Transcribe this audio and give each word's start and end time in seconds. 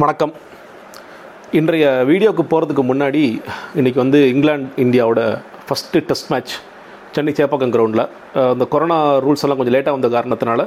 வணக்கம். 0.00 0.32
இன்றைய 1.58 1.84
வீடியோவுக்கு 2.08 2.44
போகிறதுக்கு 2.50 2.82
முன்னாடி 2.88 3.22
இன்றைக்கி 3.78 3.98
வந்து 4.02 4.18
இங்கிலாந்து 4.32 4.82
இந்தியாவோட 4.84 5.20
first 5.66 6.02
test 6.08 6.28
match 6.32 6.52
Chennai 7.14 7.32
Chepauk 7.38 7.72
கிரவுண்டில் 7.74 8.02
இந்த 8.54 8.64
கொரோனா 8.74 8.98
ரூல்ஸ் 9.24 9.44
எல்லாம் 9.46 9.58
கொஞ்சம் 9.60 9.74
லேட்டாக 9.76 9.94
வந்த 9.96 10.08
காரணத்தினால 10.16 10.66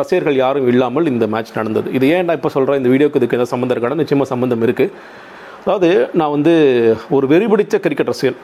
ரசிகர்கள் 0.00 0.38
யாரும் 0.42 0.68
இல்லாமல் 0.72 1.10
இந்த 1.12 1.26
மேட்ச் 1.34 1.52
நடந்தது. 1.58 1.88
இது 1.98 2.08
ஏன் 2.16 2.26
நான் 2.28 2.38
இப்போ 2.40 2.50
சொல்கிறேன் 2.56 2.80
இந்த 2.82 2.92
வீடியோக்கு 2.94 3.20
இதுக்கு 3.20 3.38
எதாவது 3.38 3.52
சம்மந்தம் 3.54 3.76
இருக்கான? 3.76 3.98
நிச்சயமாக 4.02 4.30
சம்மந்தம் 4.32 4.62
இருக்குது 4.66 4.92
அதாவது 5.64 5.90
நான் 6.20 6.34
வந்து 6.36 6.54
ஒரு 7.18 7.28
வெறிபிடித்த 7.32 7.80
கிரிக்கெட் 7.86 8.12
ரசிகர் 8.12 8.38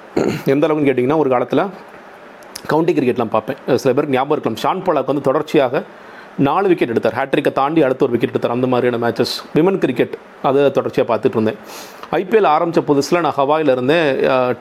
எந்த 0.54 0.62
அளவுக்குன்னு 0.66 0.90
கேட்டிங்கன்னா 0.90 1.20
ஒரு 1.24 1.32
காலத்தில் 1.34 1.64
கவுண்டி 2.72 2.94
கிரிக்கெட்லாம் 2.96 3.34
பார்ப்பேன். 3.36 3.60
சில 3.84 3.92
பேருக்கு 3.92 4.16
ஞாபகம் 4.18 4.36
இருக்கலாம். 4.36 4.62
ஷான் 4.64 4.82
பாலாக் 4.88 5.12
வந்து 5.12 5.28
தொடர்ச்சியாக 5.30 5.84
நாலு 6.48 6.66
விக்கெட் 6.70 6.92
எடுத்தார். 6.92 7.16
ஹேட்ரிக்கை 7.18 7.52
தாண்டி 7.58 7.80
அடுத்த 7.86 8.04
ஒரு 8.06 8.12
விக்கெட் 8.14 8.32
எடுத்தார். 8.34 8.54
அந்த 8.56 8.66
மாதிரியான 8.72 8.98
மேட்சஸ் 9.04 9.34
விமன் 9.56 9.78
கிரிக்கெட் 9.82 10.14
அதை 10.48 10.62
தொடர்ச்சியாக 10.78 11.06
பார்த்துட்டு 11.10 11.36
இருந்தேன். 11.38 11.58
ஐபிஎல் 12.20 12.48
ஆரம்பித்த 12.54 12.80
புதுசில் 12.90 13.22
நான் 13.26 13.36
ஹவாயில் 13.40 13.70
இருந்தேன். 13.74 14.08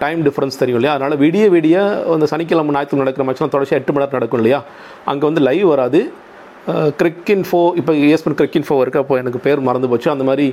டைம் 0.04 0.22
டிஃப்ரென்ஸ் 0.28 0.60
தெரியும் 0.62 0.80
இல்லையா? 0.80 0.94
அதனால் 0.98 1.18
விடிய 1.24 1.46
விடிய 1.56 1.78
அந்த 2.16 2.28
சனிக்கிழமை 2.34 2.76
ஞாயிற்று 2.76 3.02
நடக்கிற 3.04 3.26
மேட்ச்லாம் 3.28 3.54
தொடர்ச்சியாக 3.56 3.82
எட்டு 3.82 3.94
மணி 3.94 4.06
நேரம் 4.06 4.18
நடக்கும் 4.20 4.42
இல்லையா? 4.42 4.60
அங்கே 5.14 5.26
வந்து 5.30 5.44
லைவ் 5.50 5.66
வராது. 5.74 6.02
கிரிக்கின் 7.02 7.46
ஃபோ 7.50 7.62
இப்போ 7.80 7.94
ஏஸ்மன் 8.14 8.40
கிரிக்கின் 8.40 8.68
ஃபோ 8.70 8.76
இருக்குது 8.84 9.04
அப்போ 9.04 9.16
எனக்கு 9.24 9.40
பேர் 9.46 9.68
மறந்து 9.70 9.92
போச்சு. 9.94 10.10
அந்த 10.16 10.26
மாதிரி 10.30 10.48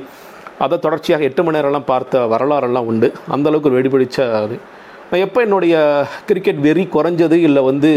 அதை 0.65 0.77
தொடர்ச்சியாக 0.87 1.27
எட்டு 1.29 1.43
மணி 1.45 1.57
நேரம்லாம் 1.59 1.91
பார்த்த 1.93 2.27
வரலாறெல்லாம் 2.35 2.89
உண்டு. 2.93 3.09
அந்தளவுக்கு 3.35 3.71
ஒரு 3.71 3.79
வெடிபிடிச்ச 3.79 4.19
அது. 4.45 4.57
நான் 5.11 5.23
எப்போ 5.27 5.39
என்னுடைய 5.45 5.75
கிரிக்கெட் 6.27 6.59
வெறி 6.65 6.83
குறைஞ்சது 6.97 7.37
இல்லை 7.47 7.63
வந்து 7.69 7.89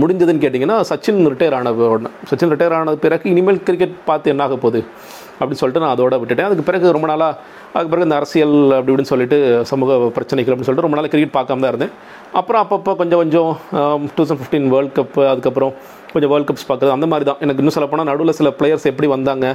முடிஞ்சதுன்னு 0.00 0.42
கேட்டிங்கன்னா 0.44 0.76
சச்சின் 0.88 1.20
ரிட்டையர் 1.32 1.54
ஆன 1.58 1.72
உடனே. 1.94 2.10
சச்சின் 2.30 2.50
ரிட்டையர் 2.52 2.74
ஆனது 2.78 2.98
பிறகு 3.04 3.30
இனிமேல் 3.32 3.60
கிரிக்கெட் 3.68 3.94
பார்த்து 4.08 4.32
என்ன 4.32 4.42
ஆக 4.46 4.56
போகுது? 4.64 4.80
அப்படின்னு 5.38 5.60
சொல்லிட்டு 5.60 5.82
நான் 5.84 5.94
அதோட 5.96 6.16
விட்டுட்டேன். 6.22 6.48
அதுக்கு 6.48 6.66
பிறகு 6.70 6.94
ரொம்ப 6.96 7.08
நாளாக 7.10 7.38
அதுக்கு 7.74 7.92
பிறகு 7.92 8.08
இந்த 8.08 8.18
அரசியல் 8.20 8.56
அப்படி 8.78 8.92
இப்படின்னு 8.92 9.12
சொல்லிட்டு 9.12 9.38
சமூக 9.70 9.98
பிரச்சனைகள் 10.16 10.52
அப்படின்னு 10.52 10.68
சொல்லிட்டு 10.68 10.86
ரொம்ப 10.88 10.98
நாள் 11.00 11.12
கிரிக்கெட் 11.14 11.36
பார்க்காம 11.38 11.64
தான் 11.64 11.72
இருந்தேன். 11.74 11.94
அப்புறம் 12.40 12.62
அப்பப்போ 12.64 12.94
கொஞ்சம் 13.02 13.22
கொஞ்சம் 13.22 13.50
two 14.16 14.20
thousand 14.20 14.42
fifteen 14.42 14.68
world 14.74 14.94
cup 14.98 15.16
அதுக்கப்புறம் 15.32 15.72
கொஞ்சம் 16.12 16.32
வேர்ல்ட் 16.34 16.48
கப்ஸ் 16.50 16.68
பார்க்குறது 16.70 16.96
அந்த 16.96 17.06
மாதிரி 17.14 17.24
தான். 17.30 17.40
எனக்கு 17.44 17.62
இன்னும் 17.62 17.76
சொல்ல 17.78 17.88
போனால் 17.92 18.10
நடுவில் 18.12 18.38
சில 18.40 18.50
பிளேயர்ஸ் 18.58 18.90
எப்படி 18.92 19.10
வந்தாங்க 19.16 19.46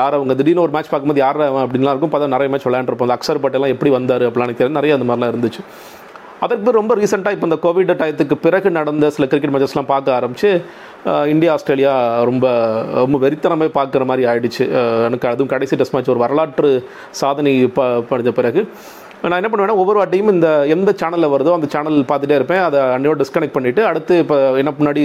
யார் 0.00 0.18
அவங்க 0.18 0.34
திடீர்னு 0.42 0.66
ஒரு 0.66 0.74
மேட்ச் 0.76 0.92
பார்க்கும்போது 0.92 1.24
யார் 1.26 1.42
அப்படின்லாம் 1.64 1.94
இருக்கும். 1.94 2.14
பார்த்தா 2.14 2.34
நிறைய 2.36 2.50
மேட்ச் 2.54 2.68
விளையாண்டுருப்போம். 2.70 3.08
அந்த 3.08 3.18
அக்ஷர் 3.18 3.44
பட்டேலாம் 3.46 3.74
எப்படி 3.76 3.92
வந்தார் 3.98 4.26
அப்படிலாம் 4.28 4.48
எனக்கு 4.48 4.62
தெரியும் 4.62 4.80
நிறைய 4.80 4.98
அந்த 4.98 5.08
மாதிரிலாம் 5.10 5.34
இருந்துச்சு. 5.34 5.64
அதற்கு 6.44 6.62
பிறகு 6.64 6.78
ரொம்ப 6.80 6.94
ரீசெண்டாக 7.00 7.36
இப்போ 7.36 7.46
இந்த 7.48 7.58
கோவிட் 7.64 7.92
டயத்துக்கு 8.00 8.36
பிறகு 8.46 8.68
நடந்த 8.78 9.10
சில 9.16 9.26
கிரிக்கெட் 9.32 9.52
மேட்சஸ்லாம் 9.54 9.92
பார்க்க 9.92 10.18
ஆரம்பிச்சு 10.18 10.50
இந்தியா 11.34 11.52
ஆஸ்திரேலியா 11.56 11.92
ரொம்ப 12.30 12.46
ரொம்ப 13.02 13.18
வெறித்தனமே 13.24 13.68
பார்க்குற 13.78 14.04
மாதிரி 14.10 14.24
ஆயிடுச்சு. 14.30 14.64
எனக்கு 15.08 15.28
அதுவும் 15.30 15.52
கடைசி 15.52 15.76
டெஸ்ட் 15.78 15.94
மேட்ச் 15.94 16.12
ஒரு 16.14 16.22
வரலாற்று 16.24 16.70
சாதனை 17.20 17.54
ப 17.76 17.86
படித்த 18.10 18.32
பிறகு. 18.40 18.62
நான் 19.30 19.38
என்ன 19.40 19.48
பண்ணுவேன்னா 19.50 19.76
ஒவ்வொரு 19.80 19.98
வாட்டியும் 20.00 20.30
இந்த 20.34 20.48
எந்த 20.74 20.90
சேனலில் 21.00 21.32
வருதோ 21.32 21.50
அந்த 21.56 21.66
சேனல் 21.74 21.98
பார்த்துட்டே 22.10 22.36
இருப்பேன். 22.38 22.62
அதை 22.68 22.78
அன்னையோட 22.94 23.18
டிஸ்கனெக்ட் 23.22 23.56
பண்ணிவிட்டு 23.56 23.82
அடுத்து 23.90 24.14
இப்போ 24.22 24.36
என்ன 24.60 24.70
முன்னாடி 24.78 25.02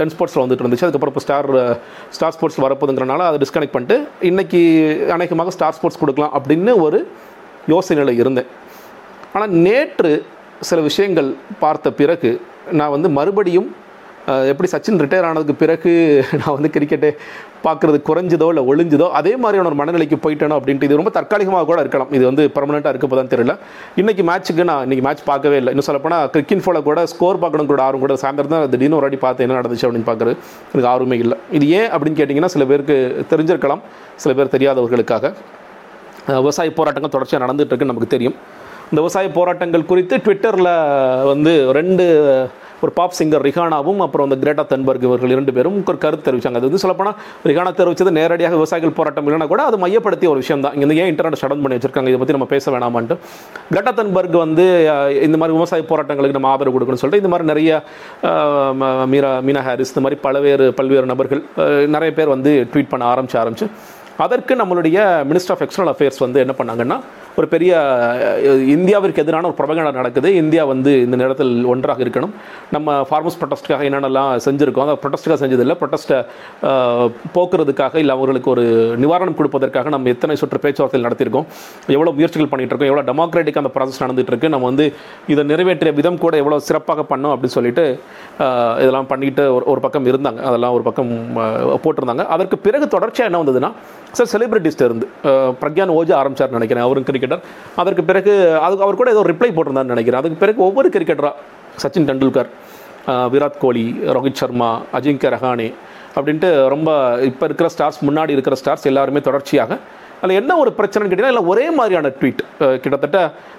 டென் 0.00 0.12
ஸ்போர்ட்ஸில் 0.14 0.42
வந்துட்டு 0.44 0.64
இருந்துச்சு. 0.64 0.86
அதுக்கப்புறம் 0.86 1.14
இப்போ 1.14 1.24
ஸ்டார் 1.26 1.48
ஸ்டார் 2.16 2.34
ஸ்போர்ட்ஸ் 2.36 2.60
வரப்போதுங்கிறனால 2.66 3.28
அதை 3.30 3.38
டிஸ்கனெக்ட் 3.44 3.76
பண்ணிட்டு 3.76 3.98
இன்றைக்கி 4.30 4.62
அநேகமாக 5.16 5.54
ஸ்டார் 5.58 5.76
ஸ்போர்ட்ஸ் 5.78 6.00
கொடுக்கலாம் 6.02 6.34
அப்படின்னு 6.38 6.74
ஒரு 6.86 7.00
யோசனையில் 7.74 8.20
இருந்தேன். 8.22 8.50
ஆனால் 9.34 9.52
நேற்று 9.66 10.12
சில 10.70 10.80
விஷயங்கள் 10.88 11.28
பார்த்த 11.62 11.90
பிறகு 12.00 12.30
நான் 12.78 12.92
வந்து 12.96 13.08
மறுபடியும் 13.18 13.70
எப்படி 14.50 14.68
சச்சின் 14.72 15.00
ரிட்டையர் 15.02 15.26
ஆனதுக்கு 15.28 15.54
பிறகு 15.62 15.92
நான் 16.40 16.54
வந்து 16.56 16.68
கிரிக்கெட்டை 16.74 17.08
பார்க்குறது 17.64 17.98
குறைஞ்சதோ 18.08 18.46
இல்லை 18.52 18.62
ஒளிஞ்சதோ 18.70 19.06
அதே 19.20 19.32
மாதிரியான 19.42 19.68
ஒரு 19.70 19.78
மனநிலைக்கு 19.80 20.16
போயிட்டேனோ 20.24 20.56
அப்படின்ட்டு 20.58 20.86
இது 20.88 20.98
ரொம்ப 21.00 21.12
தற்காலிகமாக 21.16 21.66
கூட 21.70 21.78
இருக்கலாம். 21.84 22.12
இது 22.16 22.24
வந்து 22.28 22.44
பர்மனெண்ட்டாக 22.56 22.92
இருக்க 22.94 23.08
போதான் 23.12 23.32
தெரியல. 23.32 23.54
இன்னைக்கு 24.00 24.24
மேட்ச்சுக்கு 24.28 24.66
நான் 24.70 24.84
இன்னைக்கு 24.86 25.04
மேட்ச் 25.08 25.24
பார்க்கவே 25.30 25.58
இல்லை. 25.62 25.72
இன்னும் 25.74 25.88
சொல்லப்போனால் 25.88 26.30
கிரிக்கெட் 26.34 26.62
ஃபோலை 26.66 26.82
கூட 26.90 27.06
ஸ்கோர் 27.14 27.42
பார்க்கணும் 27.44 27.70
கூட 27.72 27.82
ஆர்வம் 27.86 28.04
கூட 28.04 28.16
சாயந்தரம் 28.24 28.54
தான் 28.54 28.64
திடீர்னு 28.74 28.98
ஒரு 29.00 29.06
வாட்டி 29.06 29.20
பார்த்து 29.26 29.46
என்ன 29.46 29.58
நடந்துச்சு 29.60 29.86
அப்படின்னு 29.88 30.08
பார்க்குறது. 30.10 30.34
எனக்கு 30.72 30.90
ஆர்வமே 30.94 31.18
இல்லை. 31.24 31.38
இது 31.58 31.66
ஏன் 31.80 31.90
அப்படின்னு 31.94 32.20
கேட்டிங்கன்னா 32.22 32.52
சில 32.56 32.66
பேருக்கு 32.72 32.98
தெரிஞ்சிருக்கலாம். 33.34 33.84
சில 34.24 34.32
பேர் 34.40 34.54
தெரியாதவர்களுக்காக. 34.56 35.34
விவசாய 36.40 36.70
போராட்டங்கள் 36.80 37.16
தொடர்ச்சியாக 37.16 37.44
நடந்துகிட்டு 37.46 37.72
இருக்குன்னு 37.72 37.94
நமக்கு 37.94 38.14
தெரியும். 38.16 38.36
இந்த 38.92 39.00
விவசாய 39.00 39.28
போராட்டங்கள் 39.30 39.84
குறித்து 39.84 40.16
ட்விட்டரில் 40.16 40.72
வந்து 41.24 41.72
ரெண்டு 41.72 42.04
ஒரு 42.82 42.92
பாப் 42.92 43.14
சிங்கர் 43.18 43.44
ரிஹானாவும் 43.46 44.00
அப்புறம் 44.00 44.26
அந்த 44.26 44.36
கிரேட்டா 44.40 44.66
தன்பர்க் 44.66 45.02
இவர்கள் 45.02 45.30
இரண்டு 45.30 45.52
பேரும் 45.52 45.84
ஒரு 45.86 45.98
கருத்து 45.98 46.24
தெரிவிச்சாங்க. 46.26 46.58
அது 46.58 46.68
வந்து 46.68 46.78
சொல்லப்போனால் 46.78 47.16
ரிஹானா 47.44 47.72
தெரிவித்தது 47.78 48.10
நேரடியாக 48.10 48.54
விவசாயிகள் 48.54 48.90
போராட்டம் 48.90 49.26
இல்லைனா 49.26 49.46
கூட 49.46 49.62
அது 49.62 49.78
மையப்படுத்திய 49.78 50.30
ஒரு 50.30 50.40
விஷயம் 50.42 50.60
தான் 50.60 50.74
இங்கே 50.76 50.98
ஏன் 51.02 51.10
இன்டர்நெட் 51.12 51.40
ஷடன் 51.42 51.62
பண்ணி 51.62 51.76
வச்சிருக்காங்க? 51.76 52.10
இதை 52.10 52.18
பற்றி 52.18 52.36
நம்ம 52.36 52.46
பேச 52.46 52.70
வேணாமான்ட்டு. 52.70 53.16
கிரேட்டா 53.70 53.94
தன்பர்க் 54.00 54.36
வந்து 54.44 54.66
இந்த 55.22 55.36
மாதிரி 55.36 55.56
விவசாய 55.58 55.84
போராட்டங்களுக்கு 55.88 56.38
நம்ம 56.38 56.48
ஆதரவு 56.48 56.76
கொடுக்கணும்னு 56.76 57.04
சொல்லிட்டு 57.04 57.24
இந்த 57.24 57.32
மாதிரி 57.34 57.50
நிறைய 57.52 57.72
ம- 58.82 59.06
மீரா 59.06 59.32
மீனா 59.48 59.62
ஹாரிஸ் 59.68 59.94
இந்த 59.94 60.00
மாதிரி 60.00 60.20
பல்வேறு 60.26 60.74
பல்வேறு 60.74 61.06
நபர்கள் 61.06 61.42
நிறைய 61.88 62.12
பேர் 62.14 62.34
வந்து 62.36 62.52
ட்வீட் 62.72 62.88
பண்ண 62.88 63.14
ஆரம்பிச்சு 63.14 63.40
ஆரம்பிச்சு 63.42 63.68
அதற்கு 64.24 64.52
நம்மளுடைய 64.60 64.98
மினிஸ்டர் 65.30 65.54
ஆஃப் 65.54 65.64
எக்ஸ்டர்னல் 65.66 65.92
அஃபேர்ஸ் 65.92 66.22
வந்து 66.24 66.38
என்ன 66.44 66.54
பண்ணாங்கன்னா 66.60 66.96
ஒரு 67.38 67.46
பெரிய 67.52 67.72
இந்தியாவிற்கு 68.74 69.22
எதிரான 69.22 69.46
ஒரு 69.50 69.56
பிரபகண்டா 69.58 69.92
நடக்குது. 69.98 70.28
இந்தியா 70.40 70.62
வந்து 70.70 70.90
இந்த 71.04 71.16
நேரத்தில் 71.20 71.52
ஒன்றாக 71.72 72.02
இருக்கணும். 72.04 72.32
நம்ம 72.74 72.96
ஃபார்மர்ஸ் 73.08 73.38
ப்ரொட்டஸ்ட்டுக்காக 73.40 73.86
என்னென்னலாம் 73.88 74.32
செஞ்சுருக்கோம்? 74.46 74.86
அதை 74.88 74.96
ப்ரொட்டஸ்ட்டுக்காக 75.02 75.40
செஞ்சதில்லை. 75.44 75.76
ப்ரொட்டஸ்ட்டை 75.82 76.18
போக்குறதுக்காக 77.36 77.94
இல்லை 78.02 78.16
அவர்களுக்கு 78.18 78.50
ஒரு 78.54 78.64
நிவாரணம் 79.04 79.38
கொடுப்பதற்காக 79.38 79.92
நம்ம 79.94 80.10
எத்தனை 80.14 80.36
சுற்று 80.42 80.60
பேச்சுவார்த்தைகள் 80.64 81.06
நடத்தியிருக்கோம்? 81.08 81.46
எவ்வளோ 81.96 82.12
முயற்சிகள் 82.18 82.50
பண்ணிகிட்டு 82.52 82.74
இருக்கோம் 82.74 82.92
எவ்வளோ 82.92 83.06
டெமோக்ராட்டிக் 83.10 83.60
அந்த 83.62 83.72
ப்ராசஸ் 83.76 84.02
நடந்துட்டு 84.04 84.34
இருக்கு 84.34 84.52
நம்ம 84.56 84.68
வந்து 84.72 84.86
இதை 85.34 85.44
நிறைவேற்றிய 85.52 85.94
விதம் 86.00 86.20
கூட 86.26 86.36
எவ்வளோ 86.42 86.60
சிறப்பாக 86.68 87.06
பண்ணோம் 87.14 87.34
அப்படின்னு 87.36 87.56
சொல்லிட்டு 87.58 87.86
இதெல்லாம் 88.82 89.10
பண்ணிட்டு 89.14 89.42
ஒரு 89.56 89.64
ஒரு 89.72 89.80
பக்கம் 89.86 90.10
இருந்தாங்க. 90.12 90.40
அதெல்லாம் 90.50 90.76
ஒரு 90.76 90.86
பக்கம் 90.90 91.10
போட்டிருந்தாங்க. 91.86 92.24
அதற்கு 92.36 92.58
பிறகு 92.68 92.86
தொடர்ச்சியாக 92.96 93.30
என்ன 93.30 93.40
வந்ததுன்னா 93.42 93.72
சார் 94.16 94.30
செலிபிரிட்டிஸ்ட் 94.32 94.84
இருந்து 94.86 95.06
பிரக்யான் 95.62 95.92
ஓஜா 95.98 96.14
ஆரம்பிச்சார் 96.20 96.56
நினைக்கிறேன் 96.56 96.84
அவரும் 96.86 97.06
கிரிக்கெட்டர் 97.08 97.42
அதற்கு 97.82 98.02
பிறகு 98.10 98.32
அதுக்கு 98.66 98.84
அவர் 98.86 99.00
கூட 99.00 99.10
ஏதோ 99.14 99.22
ரிப்ளை 99.32 99.50
போட்டிருந்தான்னு 99.56 99.94
நினைக்கிறேன். 99.94 100.20
அதுக்கு 100.22 100.38
பிறகு 100.44 100.60
ஒவ்வொரு 100.68 100.88
கிரிக்கெட்டராக 100.96 101.34
சச்சின் 101.82 102.08
டெண்டுல்கர் 102.10 102.50
விராட் 103.34 103.58
கோலி 103.64 103.86
ரோஹித் 104.16 104.40
சர்மா 104.40 104.70
அஜிங்கிய 104.98 105.30
ரஹானே 105.34 105.68
அப்படின்ட்டு 106.16 106.48
ரொம்ப 106.74 106.90
இப்போ 107.30 107.44
இருக்கிற 107.48 107.68
ஸ்டார்ஸ் 107.74 107.98
முன்னாடி 108.08 108.32
இருக்கிற 108.36 108.56
ஸ்டார்ஸ் 108.62 108.88
எல்லாருமே 108.90 109.20
தொடர்ச்சியாக 109.28 109.78
அதில் 110.22 110.36
என்ன 110.36 110.56
ஒரு 110.56 110.74
பிரச்சனைன்னு 110.78 111.10
கேட்டிங்கன்னா 111.10 111.26
இல்லை 111.26 111.44
ஒரே 111.44 111.70
மாதிரியான 111.70 112.08
ட்வீட் 112.18 112.42
கிட்டத்தட்ட 112.80 113.18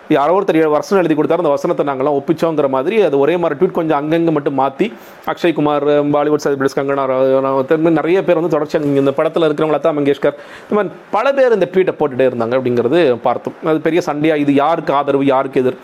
யாரோ 0.09 0.39
ஒருத்தர் 0.39 0.55
ஏழு 0.55 0.69
வசனம் 0.69 1.01
எழுதி 1.01 1.15
கொடுத்தாரு 1.15 1.37
அந்த 1.37 1.49
வசனத்தை 1.49 1.85
நாங்கள்லாம் 1.85 2.17
ஒப்பிச்சோங்கிற 2.17 2.69
மாதிரி 2.69 3.01
அது 3.01 3.19
ஒரே 3.19 3.37
மாதிரி 3.37 3.59
ட்வீட் 3.59 3.71
கொஞ்சம் 3.71 3.97
அங்கங்கே 3.97 4.31
மட்டும் 4.31 4.53
மாற்றி 4.53 4.87
அக்ஷய்குமார் 5.27 5.85
பாலிவுட் 6.11 6.45
செலிபிரிட்டிஸ் 6.45 6.77
கங்கனா 6.79 7.05
ரா- 7.05 7.91
நிறைய 7.93 8.23
பேர் 8.23 8.35
வந்து 8.35 8.49
தொடர்ச்சியாக 8.49 8.87
அங்கே 8.87 8.99
இந்த 8.99 9.13
படத்தில் 9.13 9.43
இருக்கிறவங்க 9.43 9.77
லதா 9.77 9.93
மங்கேஷ்கர். 9.93 10.37
இந்த 10.63 10.75
மாதிரி 10.75 10.93
பல 11.11 11.33
பேர் 11.33 11.51
இந்த 11.51 11.69
ட்வீட்டை 11.73 11.93
போட்டுகிட்டே 11.99 12.27
இருந்தாங்க 12.29 12.57
அப்படிங்கிறது 12.57 12.99
பார்த்தோம். 13.21 13.55
அது 13.65 13.81
பெரிய 13.81 14.01
சண்டையாக 14.05 14.35
இது 14.37 14.53
யாருக்கு 14.55 14.93
ஆதரவு 14.93 15.25
யாருக்கு 15.25 15.61
எதிர்? 15.61 15.79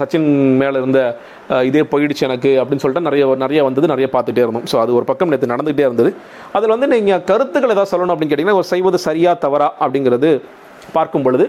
சச்சின் 0.00 0.28
மேலே 0.62 0.76
இருந்த 0.82 1.00
இதே 1.68 1.82
போயிடுச்சு 1.92 2.26
எனக்கு 2.28 2.50
அப்படின்னு 2.60 2.82
சொல்லிட்டு 2.84 3.06
நிறைய 3.08 3.24
நிறைய 3.44 3.62
வந்தது 3.68 3.92
நிறைய 3.92 4.08
பார்த்துட்டே 4.14 4.44
இருந்தோம். 4.44 4.66
ஸோ 4.72 4.76
அது 4.82 4.90
ஒரு 4.98 5.06
பக்கம் 5.10 5.30
நேற்று 5.32 5.52
நடந்துகிட்டே 5.54 5.86
இருந்தது. 5.88 6.12
அதில் 6.56 6.74
வந்து 6.74 6.88
நீங்கள் 6.94 7.22
கருத்துக்கள் 7.30 7.74
ஏதாவது 7.76 7.92
சொல்லணும் 7.92 8.14
அப்படின்னு 8.14 8.32
கேட்டிங்கன்னா 8.32 8.60
ஒரு 8.62 8.70
செய்வது 8.72 9.00
சரியா 9.08 9.32
தவறா 9.46 9.68
அப்படிங்கிறது 9.84 10.30
பார்க்கும் 10.96 11.24
பொழுது 11.26 11.46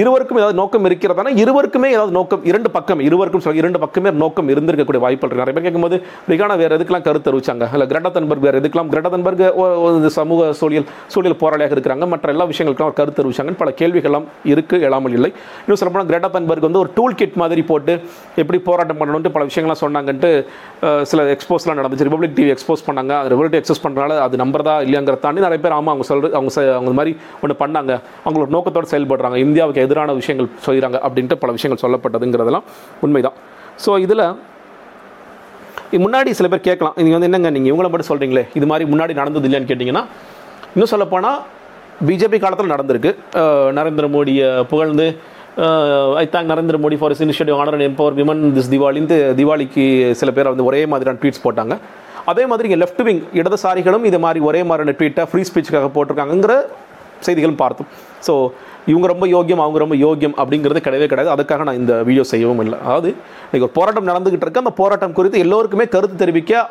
இருவருக்கும் 0.00 0.38
ஏதாவது 0.40 0.56
நோக்கம் 0.60 0.86
இருக்கிறதானா? 0.88 1.30
இருவருக்குமே 1.42 1.88
ஏதாவது 1.96 2.12
நோக்கம் 2.16 2.42
இரண்டு 2.48 2.68
பக்கம் 2.74 3.00
இருவருக்கும் 3.06 3.58
இரண்டு 3.60 3.78
பக்கமே 3.84 4.10
நோக்கம் 4.22 4.48
இருந்திருக்கக்கூடிய 4.52 5.00
வாய்ப்புகள் 5.04 5.40
நிறைய 5.40 5.54
பேர் 5.56 5.66
கேட்கும்போது 5.66 5.96
ரிகானா 6.30 6.56
வேறு 6.62 6.76
எதுக்கெல்லாம் 6.76 7.04
கருத்து 7.06 7.26
தெரிவிச்சாங்க? 7.28 7.66
இல்லை 7.76 7.86
கிரேட்டா 7.90 8.10
தன்பர்க் 8.16 8.44
வேறு 8.46 8.58
எதுக்கெல்லாம் 8.60 8.90
கிரேட்டா 8.92 9.10
தன்பர்க் 9.14 9.42
ஒரு 9.84 10.10
சமூக 10.18 10.50
சூழல் 10.58 10.86
சூழல் 11.14 11.36
போராளியாக 11.42 11.74
இருக்கிறாங்க. 11.76 12.06
மற்ற 12.12 12.34
எல்லா 12.34 12.46
விஷயங்களுக்கும் 12.50 12.86
அவர் 12.86 12.98
கருத்து 13.00 13.22
அறிவிச்சாங்கன்னு 13.22 13.60
பல 13.62 13.72
கேள்விகள்லாம் 13.80 14.26
இருக்குது 14.52 14.84
எழாமல் 14.88 15.16
இல்லை. 15.18 15.30
இன்னும் 15.64 15.80
சொல்லப்போனால் 15.82 16.10
கிரேட்டா 16.10 16.30
தன்பர்க் 16.36 16.66
வந்து 16.68 16.80
ஒரு 16.82 16.92
டூல் 16.98 17.16
கிட் 17.22 17.38
மாதிரி 17.44 17.64
போட்டு 17.70 17.94
எப்படி 18.44 18.60
போராட்டம் 18.68 19.00
பண்ணணும்ட்டு 19.00 19.32
பல 19.38 19.44
விஷயங்கள்லாம் 19.50 19.82
சொன்னாங்கன்ட்டு 19.84 20.32
சில 21.12 21.26
எக்ஸ்போஸ்லாம் 21.36 21.80
நடந்துச்சு. 21.82 22.08
ரிபப்ளிக் 22.10 22.36
டிவி 22.40 22.54
எக்ஸ்போஸ் 22.56 22.86
பண்ணாங்க. 22.90 23.14
அது 23.20 23.32
ரிபப்ளிக் 23.34 23.58
எக்ஸ்போஸ் 23.62 23.84
பண்ணுறனால 23.86 24.20
அது 24.26 24.42
நம்புறதா 24.44 24.76
இல்லையாங்கிறத 24.88 25.22
தாண்டி 25.26 25.46
நிறைய 25.46 25.62
பேர் 25.64 25.76
ஆமாம் 25.78 25.92
அவங்க 25.94 26.08
சொல்கிற 26.12 26.32
அவங்க 26.40 26.68
அவங்க 26.78 26.94
மாதிரி 27.00 27.14
ஒன்று 27.42 27.58
பண்ணாங்க. 27.64 27.92
அவங்களோட 28.26 28.50
நோக்கத்தோடு 28.58 28.92
செயல்படுறாங்க. 28.94 29.38
இந்தியாவுக்கு 29.48 29.84
எதிரான 29.86 30.14
விஷயங்கள் 30.20 30.48
செய்கிறாங்க 30.66 30.98
அப்படின்ட்டு 31.06 31.38
பல 31.44 31.52
விஷயங்கள் 31.56 31.82
சொல்லப்பட்டதுங்கிறதெல்லாம் 31.84 32.66
உண்மைதான். 33.06 33.38
ஸோ 33.84 33.92
இதில் 34.06 34.26
முன்னாடி 36.04 36.30
சில 36.38 36.46
பேர் 36.52 36.66
கேட்கலாம். 36.68 36.94
நீங்கள் 36.98 37.16
வந்து 37.16 37.28
என்னங்க 37.30 37.50
நீங்கள் 37.56 37.70
இவங்கள 37.72 37.88
மட்டும் 37.92 38.10
சொல்கிறீங்களே 38.12 38.42
இது 38.58 38.66
மாதிரி 38.70 38.84
முன்னாடி 38.92 39.12
நடந்தது 39.20 39.46
இல்லையான்னு 39.48 39.70
கேட்டிங்கன்னா 39.70 40.04
இன்னும் 40.74 40.92
சொல்லப்போனால் 40.92 41.38
பிஜேபி 42.08 42.38
காலத்தில் 42.44 42.72
நடந்திருக்கு. 42.74 43.10
நரேந்திர 43.76 44.06
மோடியை 44.14 44.48
புகழ்ந்து 44.72 45.06
I 46.22 46.24
thank 46.32 46.50
Narendra 46.52 46.78
Modi 46.84 46.96
for 47.00 47.12
his 47.14 47.22
initiative 47.26 47.58
honour 47.60 47.76
and 47.76 47.86
empower 47.88 48.16
women 48.18 48.42
this 48.56 48.70
திவாலின்னு 48.72 49.16
திவாலிக்கு 49.38 49.84
சில 50.20 50.30
பேர் 50.38 50.50
வந்து 50.52 50.66
ஒரே 50.70 50.80
மாதிரியான 50.92 51.18
ட்வீட்ஸ் 51.22 51.44
போட்டாங்க. 51.44 51.76
அதே 52.32 52.44
மாதிரி 52.50 52.66
இங்கே 52.68 52.80
லெஃப்ட் 52.82 53.02
விங் 53.06 53.22
இடதுசாரிகளும் 53.40 54.04
இது 54.10 54.18
மாதிரி 54.24 54.40
ஒரே 54.48 54.60
மாதிரியான 54.70 54.94
ட்வீட்டை 54.98 55.24
ஃப்ரீ 55.30 55.42
ஸ்பீச்சுக்காக 55.50 55.88
போட்டிருக்காங்கங்கிற 55.96 56.54
செய்திகளும் 57.28 57.60
பார்த்தோம். 57.64 57.90
ஸோ 58.28 58.34
இவங்க 58.92 59.06
ரொம்ப 59.12 59.26
யோக்கியம் 59.34 59.62
அவங்க 59.64 59.78
ரொம்ப 59.84 59.98
யோக்கியம் 60.06 60.34
அப்படிங்கிறது 60.40 60.80
கிடையவே 60.86 61.06
கிடையாது. 61.12 61.30
அதுக்காக 61.34 61.64
நான் 61.68 61.80
இந்த 61.82 61.94
வீடியோ 62.08 62.24
செய்யவும் 62.32 62.64
இல்லை. 62.64 62.80
அதாவது 62.86 63.10
இன்றைக்கி 63.46 63.66
ஒரு 63.68 63.76
போராட்டம் 63.78 64.10
நடந்துகிட்டு 64.10 64.46
இருக்கு. 64.46 64.64
அந்த 64.64 64.74
போராட்டம் 64.82 65.16
குறித்து 65.20 65.44
எல்லோருக்குமே 65.46 65.86
கருத்து 65.94 66.18
தெரிவிக்க 66.24 66.64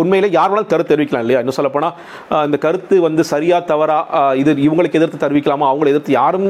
உண்மையில் 0.00 0.34
யார் 0.36 0.50
வேணாலும் 0.50 0.70
கருத்து 0.70 0.92
தெரிவிக்கலாம் 0.92 1.24
இல்லையா? 1.24 1.40
இன்னும் 1.42 1.56
சொல்லப்போனால் 1.56 2.44
இந்த 2.48 2.58
கருத்து 2.62 2.94
வந்து 3.06 3.22
சரியாக 3.30 3.62
தவறா 3.70 3.96
இது 4.42 4.50
இவங்களுக்கு 4.66 4.98
எதிர்த்து 5.00 5.18
தெரிவிக்கலாமா? 5.24 5.66
அவங்களை 5.72 5.90
எதிர்த்து 5.92 6.12
யாரும் 6.20 6.46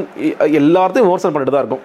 எல்லாத்தையும் 0.59 1.07
விமர்சனம் 1.07 1.35
பண்ணிட்டு 1.35 1.53
தான் 1.55 1.63
இருக்கும். 1.63 1.83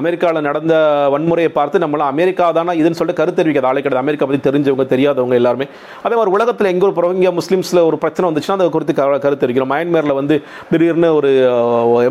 அமெரிக்காவில் 0.00 0.46
நடந்த 0.48 0.74
வன்முறையை 1.14 1.50
பார்த்து 1.58 1.82
நம்மளாம் 1.84 2.10
அமெரிக்கா 2.14 2.46
தானே 2.58 2.72
இதுன்னு 2.80 2.98
சொல்லிட்டு 3.00 3.20
கருத்து 3.20 3.38
தெரிவிக்காத 3.40 3.68
ஆளே 3.70 3.82
கிடையாது 3.84 4.02
அமெரிக்கா 4.04 4.26
பற்றி 4.28 4.40
தெரிஞ்சவங்க 4.48 4.86
தெரியாதவங்க 4.94 5.36
எல்லாருமே. 5.40 5.66
அதே 6.04 6.14
மாதிரி 6.18 6.32
உலகத்தில் 6.36 6.70
எங்கே 6.72 6.86
ஒரு 6.88 6.94
புறவங்க 6.98 7.32
முஸ்லீம்ஸில் 7.38 7.80
ஒரு 7.88 7.96
பிரச்சனை 8.04 8.26
வந்துச்சுன்னா 8.30 8.56
அதை 8.58 8.70
குறித்து 8.76 8.94
கருத்து 8.98 9.42
தெரிவிக்கிறோம். 9.42 9.72
மயன்மாரில் 9.74 10.16
வந்து 10.20 10.36
திடீர்னு 10.70 11.10
ஒரு 11.18 11.30